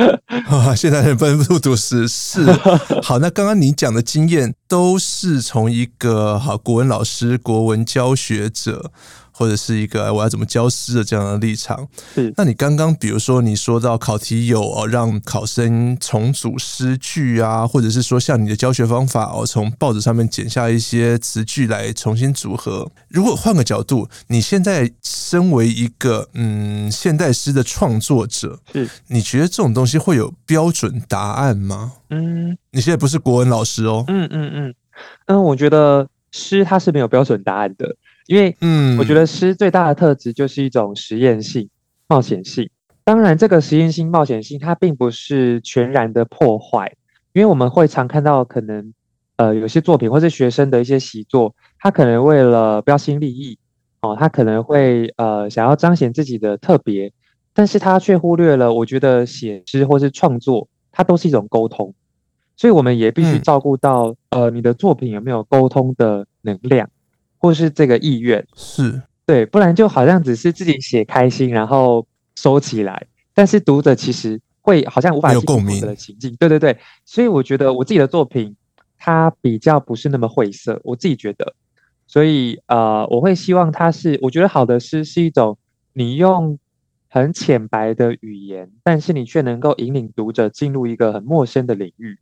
[0.77, 2.45] 现代人不能不读诗是
[3.01, 3.17] 好。
[3.17, 8.91] 那刚刚你讲的经验都是从一个好国文老师、国文教学者。
[9.37, 11.85] 或者是一个我要怎么教诗的这样的立场。
[12.13, 22.89] 是，那你刚刚比如说你说到考题有哦，让考生重组诗句啊，或者是说像你的教学方法哦，从报纸上面剪下一些词句来重新组合。
[23.09, 31.91] 如果换个角度，你现在身为一个嗯现代诗的创作者，是，你觉得这种东西会有标准答案吗？
[32.09, 34.05] 嗯，你现在不是国文老师哦。
[34.07, 34.75] 嗯嗯嗯
[35.25, 37.95] 嗯，我觉得诗它是没有标准答案的。
[38.27, 41.69] 因为，嗯，我觉得诗最大的特质就是一种实验性、
[42.07, 42.69] 冒险性。
[43.03, 46.91] 当然，这个实验性、冒险性，它并不是全然的破坏。
[47.33, 48.93] 因为我们会常看到，可能，
[49.35, 53.59] 呃，有些作品或是学生的一些习作，他可能为了标新立异，
[54.01, 57.11] 哦，他可能会呃想要彰显自己的特别，
[57.53, 61.93] 但是他却忽略了，我觉得写诗或是创作，它都是一种沟通。
[62.57, 66.89] 所以，我们也必须照顾到，呃，你的作品有没有沟通的能量。
[67.45, 73.05] 或是这个意愿是对，不然就好像只是自己写开心，然后收起来，
[73.36, 76.36] 但是读者其实会好像无法共鸣的情境。
[76.38, 78.55] 对对对，所以我觉得我自己的作品
[78.97, 81.53] 它比较不是那么晦涩，我自己觉得，
[82.08, 85.55] 所以呃，我会希望它是，我觉得好的诗是一种
[85.93, 86.58] 你用
[87.08, 92.17] 很浅白的语言，但是你却能够引领读者进入一个很陌生的领域。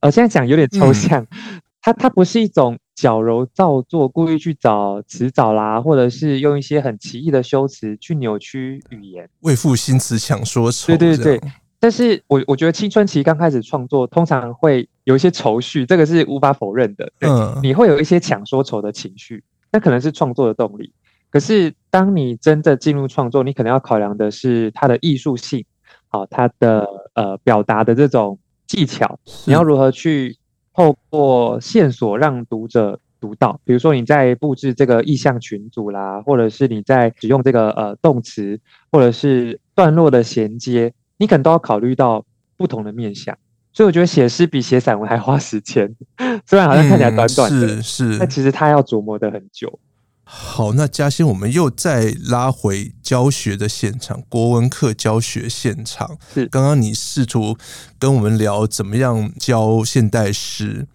[0.00, 2.76] 呃，现在讲有点抽象，嗯、它它不是一种。
[2.98, 10.88] 矫揉造作，故意去找词藻啦，或者是用一些很奇异的修辞去扭曲语言，为赋新词强说愁。
[10.96, 11.40] 对对对，
[11.78, 17.08] 但是我我觉得青春期刚开始创作，通常会有一些愁绪，这个是无法否认的。
[17.20, 20.92] 嗯，你会有一些强说愁的情绪，那可能是创作的动力。
[21.30, 25.64] 可是当你真的进入创作，你可能要考量的是它的艺术性，
[26.08, 26.84] 好，它的
[27.14, 30.36] 呃表达的这种技巧，你要如何去。
[30.78, 33.60] 透过线索让读者读到。
[33.64, 38.60] 比如说你在布置这个意象群组啦，或者是你在使用这个呃动词，
[38.92, 42.24] 或者是段落的衔接，你可能都要考虑到
[42.56, 43.36] 不同的面向。
[43.72, 45.92] 所以我觉得写诗比写散文还花时间，
[46.46, 49.80] 虽然好像看起来短短的，嗯、是是，但其实他要琢磨的很久。
[50.30, 56.18] 好，那嘉欣，我们又再拉回教学的现场，国文课教学现场。
[56.34, 57.56] 是，刚刚你试图
[57.98, 60.86] 跟我们聊怎么样教现代诗，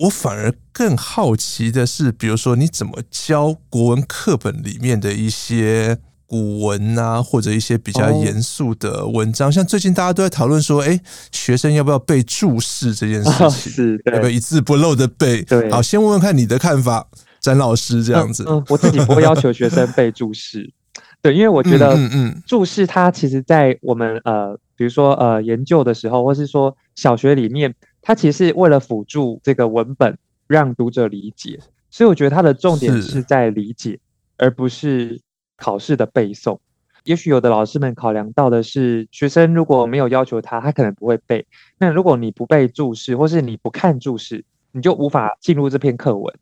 [0.00, 5.98] 我反而更好奇的是，比如说你怎么教国文课本里面的一些。
[6.26, 10.98] 古文啊，或者一些比较严肃的文章，哦、像最近大家都在讨论说，哎，
[11.30, 13.38] 学生要不要背注释这件事情？
[13.46, 15.42] 哦、是，要不要一字不漏的背？
[15.42, 17.06] 对，好，先问问看你的看法，
[17.44, 18.44] 詹老师这样子。
[18.48, 20.72] 嗯，嗯，我自己不会要求学生背注释，
[21.20, 33.98] 对，因为我觉得，嗯嗯，注释它其实，在我们呃，比如说呃研究的时候，或是说小学里面，它其实是为了辅助这个文本，让读者理解，所以我觉得它的重点是在理解，
[34.38, 35.20] 而不是。
[35.56, 36.58] 考试的背诵，
[37.04, 41.46] 也许有的老师们考量到的是，学生如果没有要求他，他可能不会背。
[41.78, 46.34] 那如果你不背注释，或是你不看注释，你就无法进入这篇课文。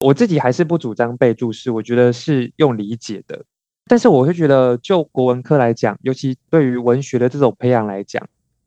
[0.00, 3.44] 我自己还是不主张背注释，我觉得是用理解的。
[3.86, 8.22] 但是我会觉得，就国文科来讲，尤其对于文学的这种培养来讲，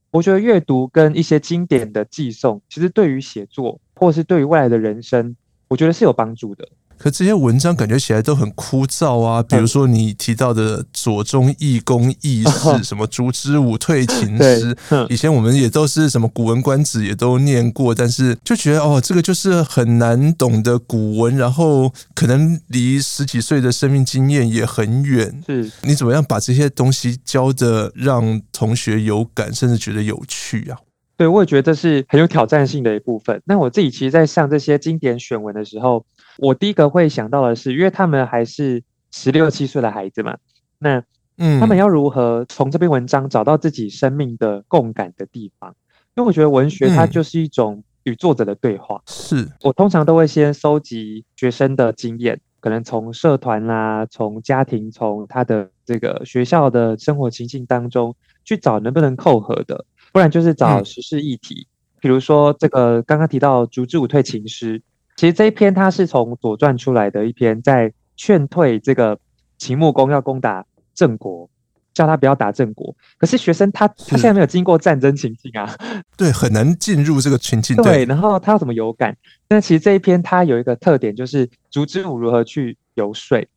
[0.10, 5.36] 我觉得阅读跟一些经典的寄送，其实对于写作，或是对于未来的人生，
[5.68, 6.68] 我觉得是有帮助的。
[7.02, 14.78] 可这些文章感觉起来都很枯燥啊，比如说你提到的左宗义公义士， 什么烛之武退秦师，
[15.10, 25.42] 以前我们也都是什么古文观止也都念过，但是就觉得哦，这个就是很难懂的古文，然后可能离十几岁的生命经验也很远。
[25.48, 30.78] 是，你怎么样把这些东西教的让同学有感，甚至觉得有趣啊？
[31.18, 33.40] 对，我也觉得这是很有挑战性的一部分。
[33.46, 36.04] 那我自己其实，在上这些经典选文的时候，
[36.42, 40.36] 我第一个会想到的是，因为他们还是十六七岁的孩子嘛，
[40.80, 41.04] 那
[41.38, 45.76] 嗯，他们要如何从这篇文章找到自己生命的共感的地方？
[46.16, 49.00] 因为我觉得文学它就是一种与作者的对话。
[49.06, 61.68] 是我通常都会先收集学生的经验，可能从社团啦、从家庭、从他的这个学校的生活情境当中去找能不能扣合的，不然就是找时事议题，
[62.00, 64.82] 比如说这个刚刚提到“竹之舞退秦师”。
[65.22, 69.20] 其实这一篇它是从《左传》出来的一篇，在劝退这个
[69.60, 71.48] 秦穆公要攻打郑国，
[71.94, 72.96] 叫他不要打郑国。
[73.20, 75.72] 可是学生他他现在没有经过战争情境啊，
[76.18, 77.76] 对，很难进入这个情境。
[77.84, 79.16] 对，然后他要怎么有感？
[79.48, 83.48] 那其实这一篇它有一个特点，就是烛之武如何去游说，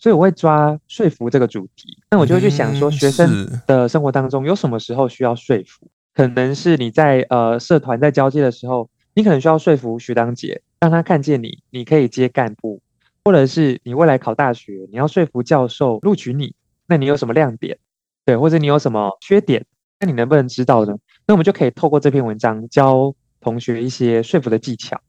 [0.00, 1.96] 所以我会抓说服这个主题。
[2.10, 5.86] 那我就会去想说，学生的生活当中有什么时候需要说服？
[6.16, 8.90] 可能是你在呃社团在交接的时候。
[9.14, 12.80] 你可能需要说服学长姐，让他看见你，你可以接干部，
[13.24, 16.56] 或者是你未来考大学，你要说服教授录取你，
[16.88, 17.78] 那你有什么亮点？
[18.24, 19.64] 对，或者你有什么缺点？
[20.00, 20.92] 那你能不能知道呢？
[21.24, 25.00] 那我们就可以透过这篇文章教同学一些说服的技巧。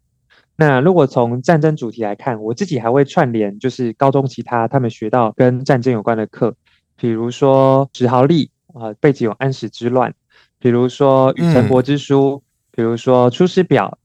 [0.55, 6.55] 那如果从战争主题来看，我自己还会串联，就是高中其他他们学到跟战争有关的课，
[6.95, 10.13] 比如说史豪利啊，背景有安史之乱，
[10.59, 12.43] 比如说与陈伯之书。
[12.75, 13.95] 比如说《出师表》，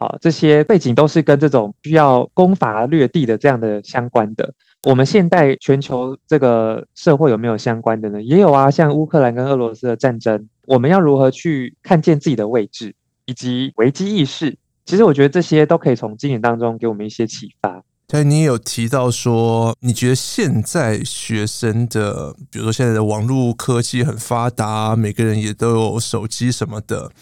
[0.00, 4.54] 好，这些背景都是跟这种需要攻伐掠地的这样的相关的。
[4.84, 8.22] 我们现代全球这个社会有没有相关的呢？
[8.22, 12.94] 也有啊，像乌克兰跟俄罗斯的战争，我们要如何去看见自己的位置
[13.26, 14.56] 以及危机意识？
[14.86, 17.82] 其实我觉得这些都可以从经典当中给我们一些启发。
[18.08, 27.12] 对，你也有提到说，你觉得现在学生的，比如说现在的网络科技很发达，每个人也都有手机什么的。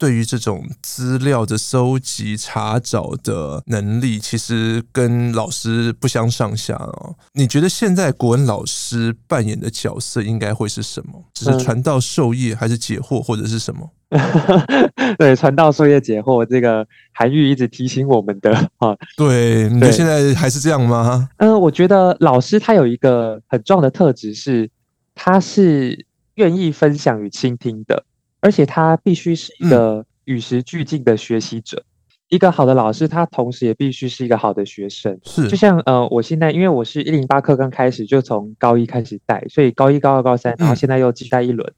[0.00, 7.14] 对于这种资料的搜集、查找的能力，其实跟老师不相上下哦。
[7.34, 11.22] 你觉得现在国文老师扮演的角色应该会是什么？
[11.34, 13.90] 只是传道授业，还是解惑，或者是什么？
[15.18, 18.96] 对，传道授业解惑，这个韩愈一直提醒我们的 啊。
[19.18, 21.28] 对，你觉得现在还是这样吗？
[21.36, 24.70] 嗯、呃，我觉得老师他有一个很重要的特质是，
[25.14, 28.02] 他是愿意分享与倾听的。
[28.40, 31.84] 而且他必须是一个与时俱进的学习者，嗯、
[32.30, 35.18] 一个好的老师，他同时也必须是一个好的学生。
[35.24, 41.72] 是，就像呃，我现在因为我是一零八课刚开始，就从高一开始带，所以高一、高二、高三，然后现在又继续带一轮。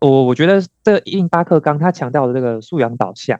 [0.00, 3.38] 我、嗯、我觉得这一零八课纲他强调的这个素养导向，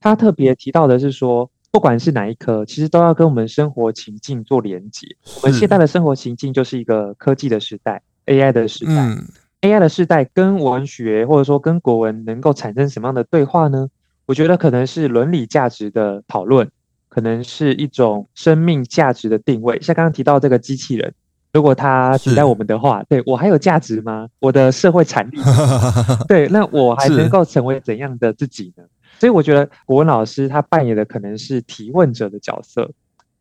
[0.00, 5.06] 他特别提到的是说，不管是哪一科，其实都要跟我们生活情境做连接。
[5.42, 8.92] 我们现在的生活情境就是一个科技的时代，AI 的时代。
[8.92, 9.24] 嗯
[9.62, 13.88] AI 的世代跟文学或者说跟国文能够产生什么样的对话呢？
[14.26, 16.68] 我觉得可能是伦理价值的讨论，
[17.08, 19.80] 可能是一种生命价值的定位。
[19.80, 21.14] 像刚刚提到这个机器人，
[21.52, 24.28] 如果它取代我们的话，对我还有价值吗？
[24.40, 25.38] 我的社会产力，
[26.26, 28.82] 对，那我还能够成为怎样的自己呢？
[29.20, 32.90] 所以我觉得国文老师他扮演的可能是提问者的角色，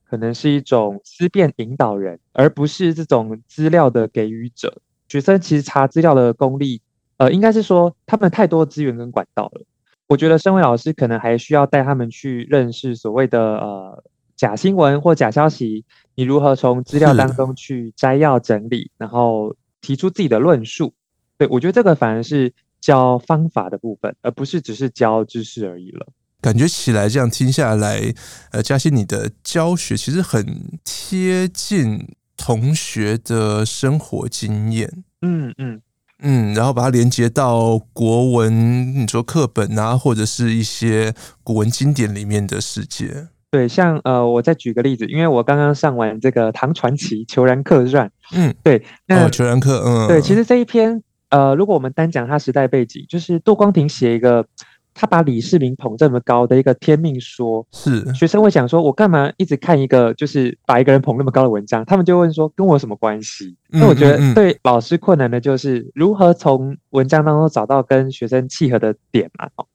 [0.08, 4.82] 可能是一种思辨引导人，而不是这种资料的给予者。
[5.12, 6.82] 学生其实查资料的功力，
[7.18, 9.66] 呃，应该是说他们太多资源跟管道了。
[10.08, 14.04] 我觉得身为老师，可能还需要带他们去认识所谓的呃
[14.38, 15.84] 假新闻或假消息，
[16.16, 20.94] 你如何从资料当中去摘要整理，然后提出自己的论述。
[21.38, 22.54] 对，我觉得这个反而是。
[22.82, 26.08] 教方法的部分，而不是只是教知识而已了。
[26.42, 28.12] 感觉起来这样听下来，
[28.50, 30.44] 呃，嘉欣你的教学其实很
[30.84, 32.08] 贴近
[32.44, 35.04] 同学的生活经验。
[35.22, 35.82] 嗯嗯
[36.24, 43.28] 嗯，然后把它连接到国文，你说课本啊，或者是一些古文经典里面的世界。
[43.52, 48.08] 对，像呃，我再举个例子，因为我刚刚上完这个《唐传奇·求然客传》。
[48.34, 51.04] 嗯，对，那哦，《虬髯客》嗯，对，其实这一篇。
[51.30, 54.46] 呃，如果我们单讲它时代背景，就是杜光庭写一个，
[55.02, 61.84] 他把李世民捧这么高的一个天命说，是学生会想说，我干嘛一直看一个就是把一个人捧那么高的文章？
[61.86, 63.58] 他们就问说，跟我有什么关系？
[63.70, 69.50] 那我觉得对老师困难的就是如何从文章当中找到跟学生契合的点嘛。
[69.56, 69.66] 哦，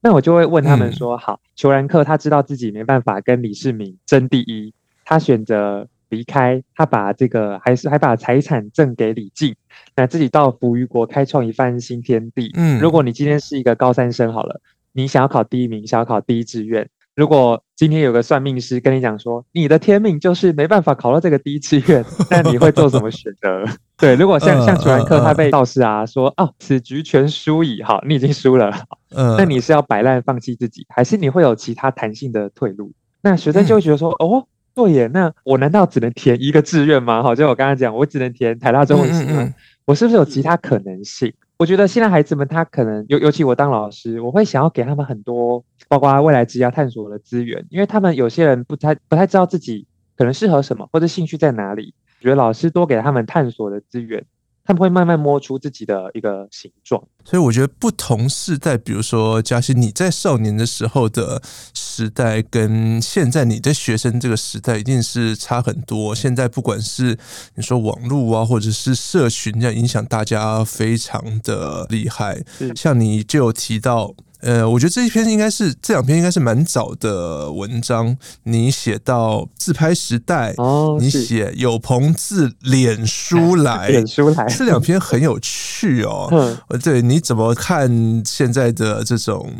[0.00, 4.72] 那我就会问他们说，好，裘兰克他知道自己没办法跟李世民争第一，
[5.04, 5.88] 他选择。
[6.08, 9.54] 离开，他把这个还是还把财产赠给李靖，
[9.96, 12.50] 那自己到扶余国开创一番新天地。
[12.54, 14.60] 嗯，如果你今天是一个高三生好了，
[14.92, 23.64] 你想要考第一名，想要考第一志愿，如果今天有个算命师跟你讲说，你的天命就是没办法考到这个第一志愿， 那你会做什么选择？
[23.98, 28.72] 对，如果像像楚兰克他被道士啊说哦，此局全输矣，好，你已经输了，
[29.14, 32.92] 嗯，那你是要摆烂放弃自己，还是你会有其他弹性的退路？
[33.20, 34.46] 那学生就会觉得说，嗯、哦。
[34.78, 37.20] 对耶，那我难道只能填一个志愿吗？
[37.20, 39.52] 好，就我刚刚讲，我只能填台大中文系吗？
[39.84, 41.34] 我是不是有其他可能性？
[41.56, 49.84] 我觉得现在孩子们他可能尤尤其我当老师，我会想要给他们很多，包括未来职业探索的资源，因为他们有些人不太不太知道自己
[50.16, 54.24] 可能适合什么，或者兴趣在哪里，我觉得老师多给他们探索的资源。
[54.68, 61.40] 他们会慢慢摸出自己的一个形状，所以我觉得不同世代，比如说嘉欣，你在少年的时候的
[61.72, 66.14] 时代，跟现在你的学生这个时代，一定是差很多。
[66.14, 67.18] 现在不管是
[67.54, 72.44] 你说网络啊，或者是社群，这样影响大家非常的厉害。
[72.76, 74.14] 像你就有提到。
[74.40, 78.16] 呃，我觉得这一篇应该是这两篇应该是蛮早的文章。
[78.44, 86.28] 你写到自拍时代，哦，你写有朋自脸书来， 脸书来，这两篇很有趣哦。
[86.68, 89.52] 嗯，对，你怎么看现在的这种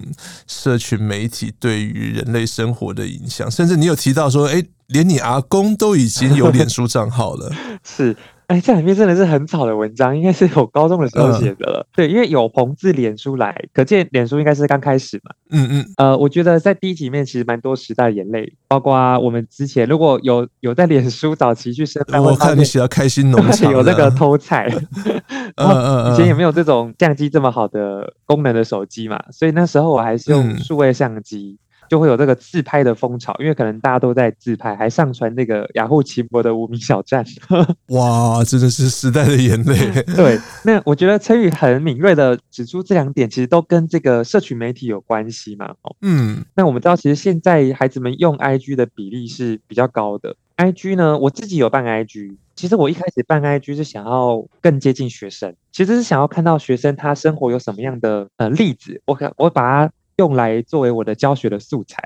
[0.46, 3.50] 社群媒体对于人类生活的影响？
[3.50, 8.16] 甚至你有提到说，哎，连你阿公都已经有脸书账号了， 是。
[8.48, 11.86] 哎，这两篇真的是很早的文章，应该是我高中的时候写的了。
[11.86, 15.32] 嗯、对，因为有朋自脸书来，可见脸书应该是刚开始嘛。
[15.50, 15.84] 嗯嗯。
[15.98, 24.66] 呃，我觉得在第一集里面其实蛮多时代眼泪，包括我们之前如果有有在脸书早期去申办，我看你写到开心农场， 有那个偷菜。
[25.56, 26.12] 嗯嗯。
[26.14, 31.58] 以前也没有这种相机这么好的功能的手机嘛，所以那时候我还是用数位相机。
[31.60, 37.24] 嗯就会有这个自拍的风潮，因为可能大家都在自拍，还上传那个雅虎奇摩的无名小站。
[37.88, 40.02] 哇，真的是时代的眼泪。
[40.14, 45.74] 对，那我觉得陈宇很敏锐的指出这两点，其实都跟这个社群媒体有关系嘛。
[45.82, 50.36] 哦，嗯，那我们知道，其实现在孩子们用 IG 的比例是比较高的。
[50.56, 59.92] IG 呢，我自己有办 IG，其实我一开始办 IG 是想要更接近学生，其实是想要看到学生他生活有什么样的呃例子，我可我把它。
[60.18, 62.02] 用来作为我的教学的素材，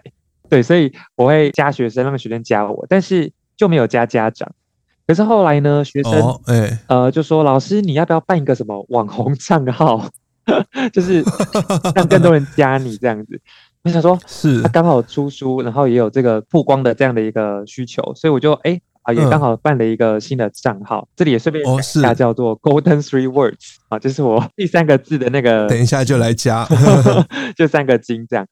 [0.49, 4.53] 对，所以我会加学生，让学生加我，但是就没有加家长。
[5.07, 10.09] 可是后来呢，学生、哦欸、呃就说：“老师，你要不要办一个什么网红账号，
[10.93, 11.25] 就是
[11.95, 13.41] 让更多人加你这样子？”
[13.85, 18.73] 我想说， 是他刚好出书，然后也有这个曝光的这样的一个需求，所以我就哎。
[18.73, 25.69] 欸啊，也刚好办了一个新的账号，嗯、这里也顺便讲一下，叫做 Golden Three Words 啊，这是我第三个字的那个。
[25.69, 26.67] 等一下就来加，
[27.57, 28.47] 就三个金这样。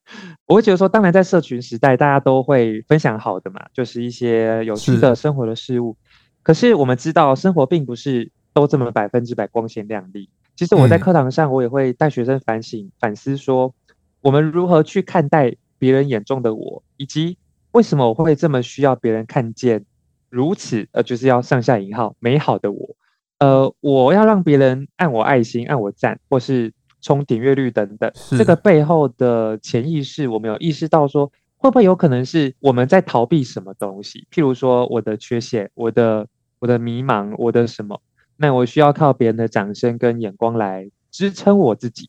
[0.46, 5.96] 我会觉得说，当然在社群时代，大家都会分享好的嘛，就是一些有趣的生活的事物。
[6.42, 10.28] 可是我们知道，生活并不是都这么百分之百光鲜亮丽。
[10.56, 13.72] 其实我在课堂上，我也会带学生反省、反思，说
[14.20, 17.38] 我们如何去看待别人眼中的我，以及
[17.70, 19.84] 为什么我会这么需要别人看见。
[20.30, 22.96] 如此，呃，就是要上下引号，美好的我，
[23.38, 28.10] 呃，我要让别人按我爱心、按我赞，或是冲点阅率等等。
[28.38, 34.26] 这个背后的潜意识，我们有意识到说，会不会有可能是我们在逃避什么东西？
[34.32, 36.26] 譬如说我的缺陷，我的
[36.60, 38.00] 我的迷茫，我的什么？
[38.36, 42.08] 那我需要靠别人的掌声跟眼光来支撑我自己。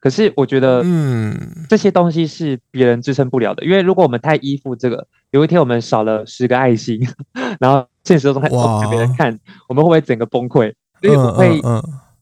[0.00, 1.36] 可是我觉得，嗯，
[1.68, 7.00] 这些东西是别人支撑不了的，因为如果我们太依附这个，有一天我们少了十个爱心，
[7.58, 9.38] 然后现实中还给别人看，
[9.68, 10.72] 我们会不会整个崩溃？
[11.02, 11.60] 所以我会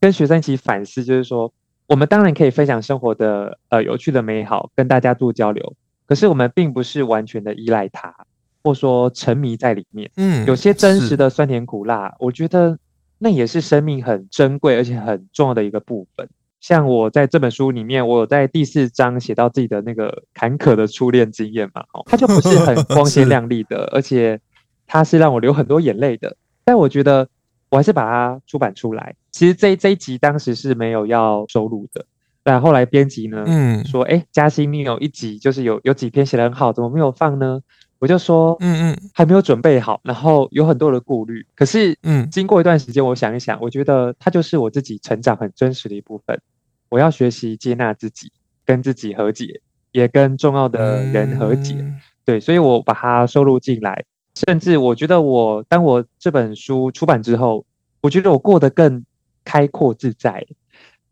[0.00, 1.52] 跟学生一起反思，就是说，
[1.86, 5.74] 我们当然可以分享生活的呃有趣的美好，跟大家做交流，
[6.06, 8.14] 可是我们并不是完全的依赖它，
[8.62, 10.10] 或说沉迷在里面。
[10.16, 12.78] 嗯，有些真实的酸甜苦辣，我觉得
[13.18, 16.28] 那也是生命很珍贵而且很重要的一个部分。
[16.66, 24.40] 像我在这本书里面，我有在第四章写到自己的那个坎坷的初恋经验嘛，哦，它就不是很 光鲜亮丽的，而且
[24.84, 26.36] 它是让我流很多眼泪的。
[26.64, 27.28] 但我觉得
[27.70, 29.14] 我还是把它出版出来。
[29.30, 32.04] 其实这这一集当时是没有要收录的，
[32.42, 37.60] 但后来编辑呢，嗯，说，哎，嘉欣，你有一集就是有有几篇写得很好，怎么没有放呢？
[38.00, 41.46] 我就说，嗯嗯，还没有准备好，然后有很多的顾虑。
[41.54, 46.40] 可是，嗯，经过一段时间，我想一想，我觉得它就是我自己成长很真实的一部分。
[46.88, 48.32] 我要学习接纳自己，
[48.64, 49.60] 跟自己和解，
[49.92, 51.74] 也跟重要的人和解。
[51.78, 54.04] 嗯、对，所以我把它收录进来。
[54.34, 57.64] 甚至我觉得我，我当我这本书出版之后，
[58.02, 59.04] 我觉得我过得更
[59.44, 60.46] 开阔自在。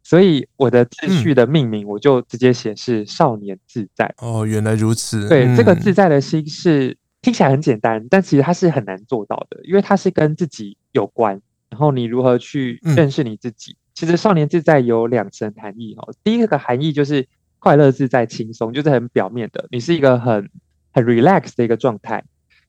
[0.03, 4.05] 所以我的秩序的命名，我就直接写是“少年自在”。
[4.23, 5.27] 嗯、哦，原来如此。
[5.29, 11.41] 对，嗯、这个自在的心是听起来很简单，但其实它是很难做到的，因为它是跟自己有关。
[11.71, 13.73] 然后你如何去认识你自己？
[13.73, 16.13] 嗯其实少年自在有两层含义哦。
[16.23, 17.27] 第一个含义就是
[17.59, 20.51] 快乐自在轻松，就是很表面的，你是一个很
[20.93, 22.25] 很 relax 的一个状态。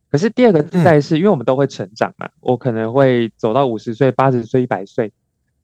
[0.10, 5.12] 可是第二个自在是因为我们都会成长嘛，我可能会走到五十岁、八十岁、一百岁，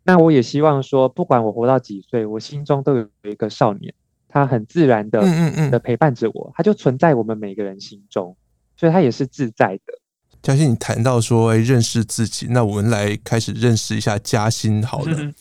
[0.03, 3.93] 那我也希望说，不管我活到几岁，我心中都有一个少年，
[4.27, 5.21] 他很自然的
[5.69, 8.35] 的陪伴着我，他就存在我们每个人心中，
[8.75, 10.00] 所以他也是自在的。
[10.41, 15.15] 嘉欣，你谈到说，哎，认识自己，那我们来开始认识一下嘉欣好了。
[15.19, 15.33] 嗯、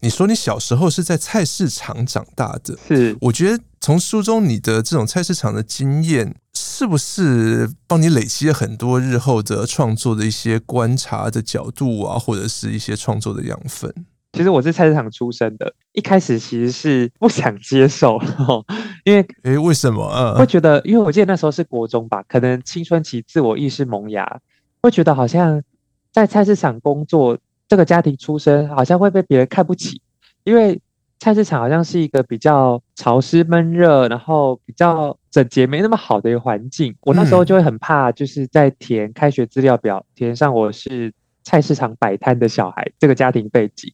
[0.00, 3.16] 你说你小时候是在菜市场长大的，是？
[3.22, 13.92] 我觉得从书中你的这种菜市场的经验，是不是帮你累积了很多日后的创作的一些观察的角度啊，或者是一些创作的养分？
[14.34, 18.18] 其实我是菜市场出生的，一开始其实是不想接受，
[19.06, 20.04] 因为诶，为什么？
[20.12, 24.40] 嗯，会觉得，因为我记得那时候是国中吧，可能青春期自我意识萌芽，
[24.82, 25.62] 会觉得好像
[26.10, 30.02] 在菜市场工作，这个家庭出身好像会被别人看不起，
[30.42, 30.80] 因为
[31.20, 36.92] 菜市场好像是一个比较潮湿闷热，然后比较整洁没那么好的一个环境。
[37.02, 41.14] 我那时候就会很怕，就是在填开学资料表，填上我是
[41.44, 43.92] 菜市场摆摊的小孩这个家庭背景。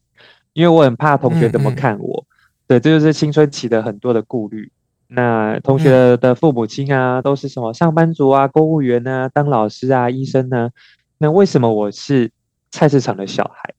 [0.53, 2.29] 因为我很怕同学怎么看我，嗯嗯
[2.69, 4.71] 对，这就是青春期的很多的顾虑。
[5.09, 10.71] 那同学的父母亲啊，都是什么上班族啊、公务员啊、当老师啊、医生呢？
[11.19, 12.31] 那为什么我是
[12.71, 13.75] 菜市场的小孩？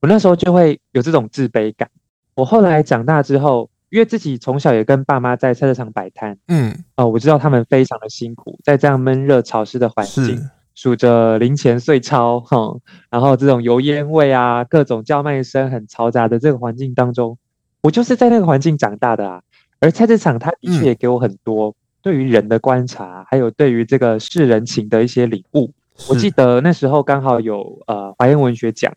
[0.00, 1.88] 我那时候就会有这种自卑感。
[2.34, 10.38] 我后来长大之后，因为自己从小也跟爸妈在菜市场摆摊，嗯，哦、呃，我知道他们非常的辛苦，在这样闷热潮湿的环境。
[10.76, 12.76] 数着零钱碎钞，哈，
[13.10, 17.38] 然后这种油烟味啊，各种叫卖声很嘈杂的这个环境当中，
[17.80, 19.40] 我就是在那个环境长大的啊。
[19.80, 25.72] 而菜市场它的确也给我很多对于人的观察，嗯、还有对于这个世人情的一些领悟。
[26.10, 28.92] 我记得那时候刚好有呃华研文学奖，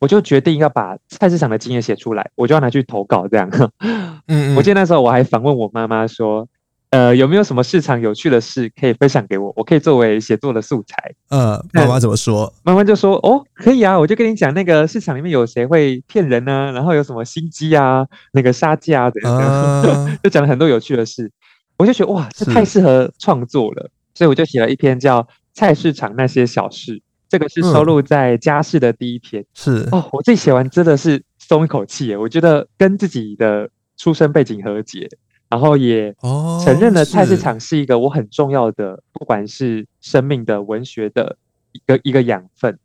[0.00, 3.48] 我就决定要把菜市场的经验写出来，我就要拿去投稿这样。
[3.80, 6.48] 嗯，嗯，我记得那时候我还访问我妈妈说。
[6.94, 9.52] 呃，有没有什么市场有趣的事可以分享给我？
[9.56, 11.12] 我可以作为写作的素材。
[11.28, 12.54] 呃，妈妈怎么说？
[12.62, 16.70] 妈妈就说：“哦，可以啊，我就跟你讲那个市场里面有谁会骗人呢、啊？
[16.70, 21.28] 然后有什么心机啊，那个杀价的，呃、 就讲了很多有趣的事。
[21.76, 25.20] 我就觉得哇，这太适合创作了，所以我就写了一篇叫
[25.52, 26.92] 《菜市场那些小事》，
[27.28, 29.44] 这个是收录在家事的第一篇。
[29.52, 35.08] 是哦，我自己写完真的是松一口气耶，我觉得跟自己的出生背景和解。
[35.54, 36.12] 然后也
[36.64, 41.38] 承认了菜市场是一个我很重要的，不管是生命的、文学的
[41.70, 42.76] 一个一个养分。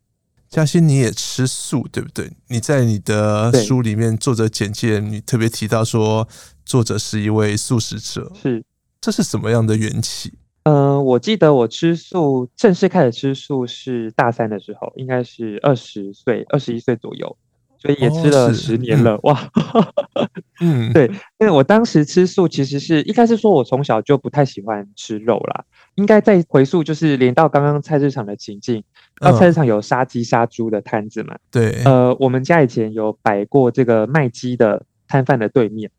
[0.48, 2.30] 嘉欣，你也吃素对不对？
[2.46, 6.28] 你在你的书里面作者简介，你特别提到说
[6.64, 8.62] 作者是一位素食者，是
[9.00, 10.32] 这是什么样的缘起？
[10.62, 17.36] 嗯、呃，我记得我吃素正式开始吃素是大三的时候，应该是二十岁、二十一岁左右。
[17.80, 19.50] 所以也吃了十年了，哦、哇！
[20.60, 21.06] 嗯， 对，
[21.38, 25.64] 因为我当时吃素，其实是一开始说我从小就不太喜欢吃肉啦。
[25.94, 28.84] 应该再回溯，就是连到刚刚菜市场的情境，
[29.18, 31.34] 到菜市场有杀鸡杀猪的摊子嘛？
[31.50, 35.90] 对，呃，我们家以前有摆过这个卖鸡的摊贩的对面，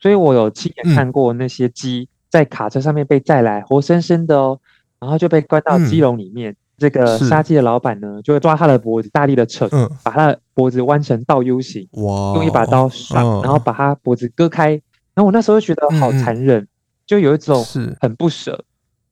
[0.00, 4.60] 所以我有亲眼看过那些鸡在卡车上面被载来，活生生的哦，
[4.98, 6.50] 然后就被关到鸡笼里面。
[6.52, 14.70] 嗯、这个杀鸡的老板呢，就会抓他的脖子，大力的扯，嗯、把他的脖子弯成倒 U 型，哇用一把刀然后把他脖子割开。
[15.14, 16.68] 然后我那时候就觉得好残忍，嗯、
[17.06, 17.64] 就有一种
[18.00, 18.52] 很不舍。
[18.52, 18.64] 是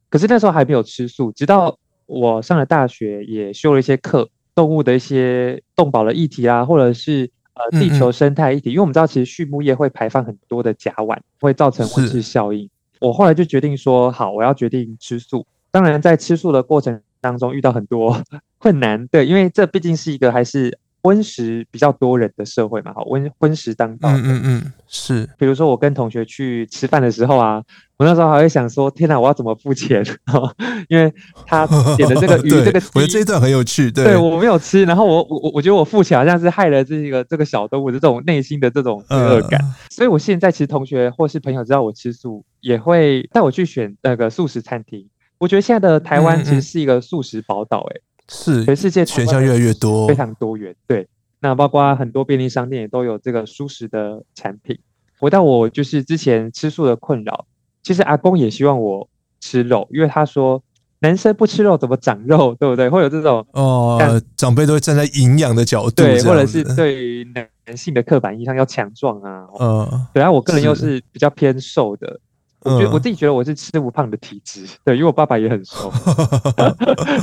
[0.08, 7.30] 可是那时候还没有吃素，直到我上了大学，也修了一些课，动物的一些动保的议题啊，或者是。
[7.58, 12.68] 呃，地球生态议题，因为我们知道，其实畜牧业会排放很多的甲烷，会造成温室效应。
[13.00, 15.46] 我后来就决定说，好，我要决定吃素。
[15.70, 18.20] 当然，在吃素的过程当中遇到很多
[18.58, 20.78] 困难，对，因为这毕竟是一个还是。
[21.02, 24.08] 荤食比较多人的社会嘛，好，荤荤食当道。
[24.08, 25.28] 嗯嗯嗯，是。
[25.38, 27.62] 比如说我跟同学去吃饭的时候啊，
[27.96, 30.04] 我那时候还会想说，天哪，我要怎么付钱？
[30.90, 31.14] 因为
[31.46, 31.64] 他
[31.96, 33.88] 点的这个鱼， 这个我觉得这一段很有趣。
[33.88, 39.60] 对，对我没有吃，然后我我我觉得我付钱好像是害了这个这个小动物的这种内心的这种罪恶感。
[39.90, 45.06] 所以我现在其实同学或是朋友知道我吃素，也会带我去选那个素食餐厅。
[45.38, 48.00] 我觉得现在的台湾其实是一个素食宝岛，哎。
[48.28, 50.74] 是，全世界选项越来越多，非常多元。
[50.88, 51.06] 对，
[51.38, 54.76] 那包括很多便利商店也都有这个素食的产品。
[55.20, 57.46] 回到我就是之前吃素的困扰，
[57.84, 59.08] 其实阿公也希望我
[59.40, 60.60] 吃肉，因为他说
[60.98, 62.88] 男生不吃肉怎么长肉，对不对？
[62.88, 69.46] 会有这种哦，但长辈都会站在营养的角度，对，或者是对于男性的刻板印象要强壮啊。
[69.60, 72.18] 嗯，对啊，我个人又是比较偏瘦的。
[72.66, 75.92] 我觉得我自己觉得我是吃不胖的体质，对，因为我爸爸也很瘦，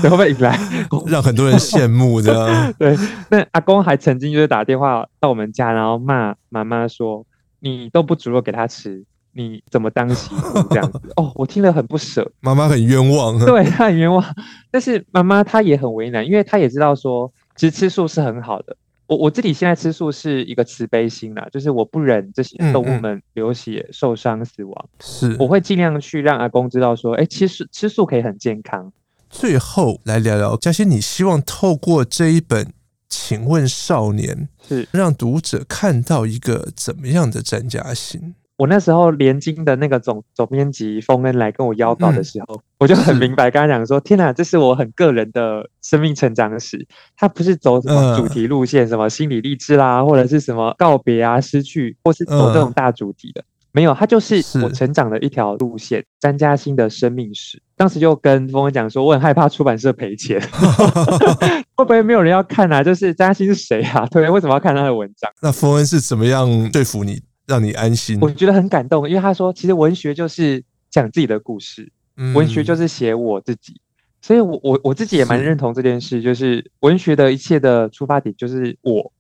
[0.02, 0.58] 然后被引来
[1.08, 2.74] 让很多人羡慕的？
[2.80, 2.96] 对，
[3.30, 7.26] 那阿公还曾经就是打电话到我们家，然后骂妈妈说
[7.60, 14.24] ：“你都不煮肉给他吃，你怎么当媳妇这样子？” 哦，我听了很不舍，妈妈很冤枉，对，她很冤枉，
[14.72, 18.76] 但是妈妈她也很为难，因为她也知道说，其实吃素是很好的。
[19.14, 28.92] 我我自己现在吃素是一个慈悲心啦，就是我不忍这些动物们流血、受伤、死亡，是我会尽量去让阿公知道说，哎，其实吃素可以很健康。
[29.30, 32.66] 最后来聊聊嘉欣，你希望透过这一本
[33.08, 38.36] 《请问少年》是让读者看到一个怎么样的詹嘉欣？
[38.56, 46.88] 我那时候联经的那个总总编辑丰恩来跟我邀稿的时候，嗯、我就很明白，跟他讲说：“天哪，这是我很个人的生命成长史，
[47.18, 56.06] 他不是走什么主题路线，嗯、什么心理励志啦，或者是什么告别啊、失去，或是走这种大主题的，嗯、没有，他就是我成长的一条路线。
[56.20, 60.40] 詹嘉欣的生命史，当时就跟丰恩讲说，我很害怕出版社赔钱，
[61.76, 62.84] 会不会没有人要看啊？
[62.84, 64.06] 就是詹嘉欣是谁啊？
[64.12, 65.32] 对，为什么要看他的文章？
[65.42, 73.80] 那丰恩是怎么样说服你？”让你安心，我觉得很感动，因为他说，其实文学就是讲自己的故事，嗯、文学就是写我自己，
[74.22, 79.12] 所以我我我自己也蛮认同这件事，就是文学的一切的出发点就是我，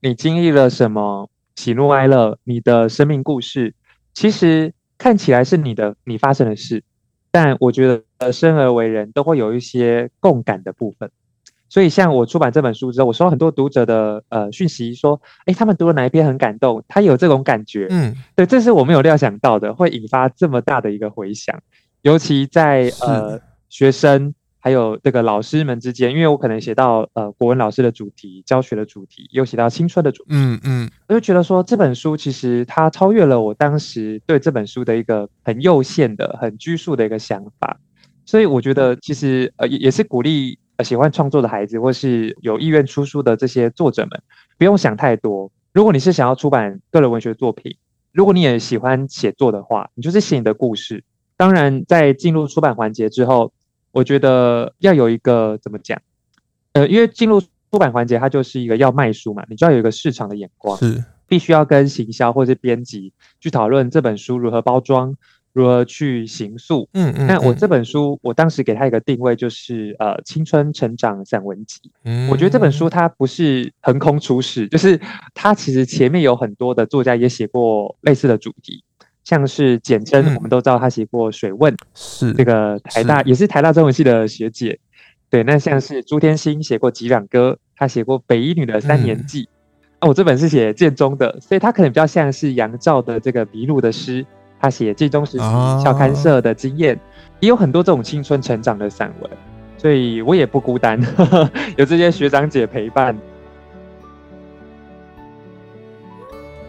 [0.00, 3.74] 你经历了什么喜怒哀乐，你的生命故事，
[4.12, 6.84] 其实看起来是你的你发生的事，
[7.30, 11.10] 但我觉得生而为人都会有一些共感的部分。
[11.70, 21.56] 所以，像我出版这本书之后，我收到很多读者的呃讯息，说，哎，他们读了哪一篇很感动，他有这种感觉，嗯，对，这是我没有料想到的，会引发这么大的一个回响，
[22.02, 37.78] 尤其在呃学生还有这个老师们之间，因为我可能写到呃国文老师的主题、教学的主题，又写到青春的主题，嗯嗯，我就觉得说这本书其实它超越了我当时对这本书的一个很有限的、很拘束的一个想法，
[38.26, 40.58] 所以我觉得其实呃也也是鼓励。
[40.82, 44.22] 喜欢创作的孩子，或是有意愿出书的这些作者们，
[44.58, 45.50] 不用想太多。
[45.72, 47.76] 如果你是想要出版个人文学作品，
[48.12, 51.04] 如果你也喜欢写作的话，你就是写你的故事。
[51.36, 53.52] 当然，在进入出版环节之后，
[53.92, 56.00] 我觉得要有一个怎么讲？
[56.72, 65.16] 呃，因为进入出版环节，它就是一个要卖书嘛，你就要有一个市场的眼光，是必须要跟行销或是编辑去讨论这本书如何包装。
[65.52, 66.88] 如何去行塑？
[66.92, 71.80] 嗯嗯，那我这本书，我当时给他一个定位，就是呃，青春成长散文集。
[72.04, 75.00] 嗯，我觉得这本书它不是横空出世，就是
[75.34, 78.84] 它其实前面有很多的作家也写过类似的主题，
[79.24, 84.78] 像是简媜，我们都知道他写过《水问》，是这个台大也是台大中文系的学姐。
[85.28, 89.44] 对，那像是朱天心写过《击壤歌》，他写过北一女的《三年记》。
[90.00, 94.24] 啊，我这本是写建中的，所以他可能比较像是杨照的这个迷路的诗。
[94.60, 95.38] 他写建中时期
[95.82, 96.98] 校刊社的经验，
[97.40, 99.30] 也有很多这种青春成长的散文，
[99.78, 103.16] 所以我也不孤单，呵呵，有这些学长姐陪伴。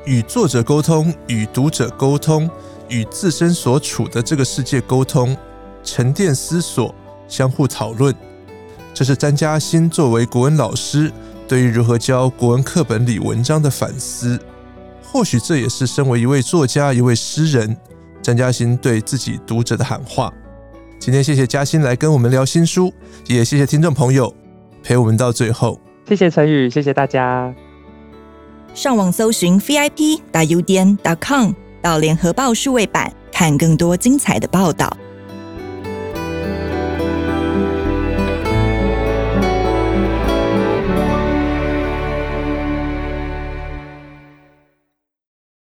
[0.06, 2.50] 与作者沟通，与读者沟通，
[2.88, 5.36] 与自身所处的这个世界沟通，
[5.84, 6.96] 沉淀思索，
[7.28, 8.16] 相互讨论，
[8.94, 11.12] 这是詹嘉欣作为国文老师
[11.48, 14.40] 对于如何教国文课本里文章的反思。
[15.12, 17.76] 或许这也是身为一位作家、一位诗人，
[18.22, 20.34] 詹嘉欣对自己读者的喊话。
[20.98, 22.94] 今天谢谢嘉欣来跟我们聊新书，
[23.28, 24.34] 也谢谢听众朋友
[24.82, 25.78] 陪我们到最后。
[26.08, 27.54] 谢谢陈宇，谢谢大家。
[28.74, 31.52] 上网搜寻 vip.udn.com
[31.82, 34.96] 到联合报数位版，看更多精彩的报道。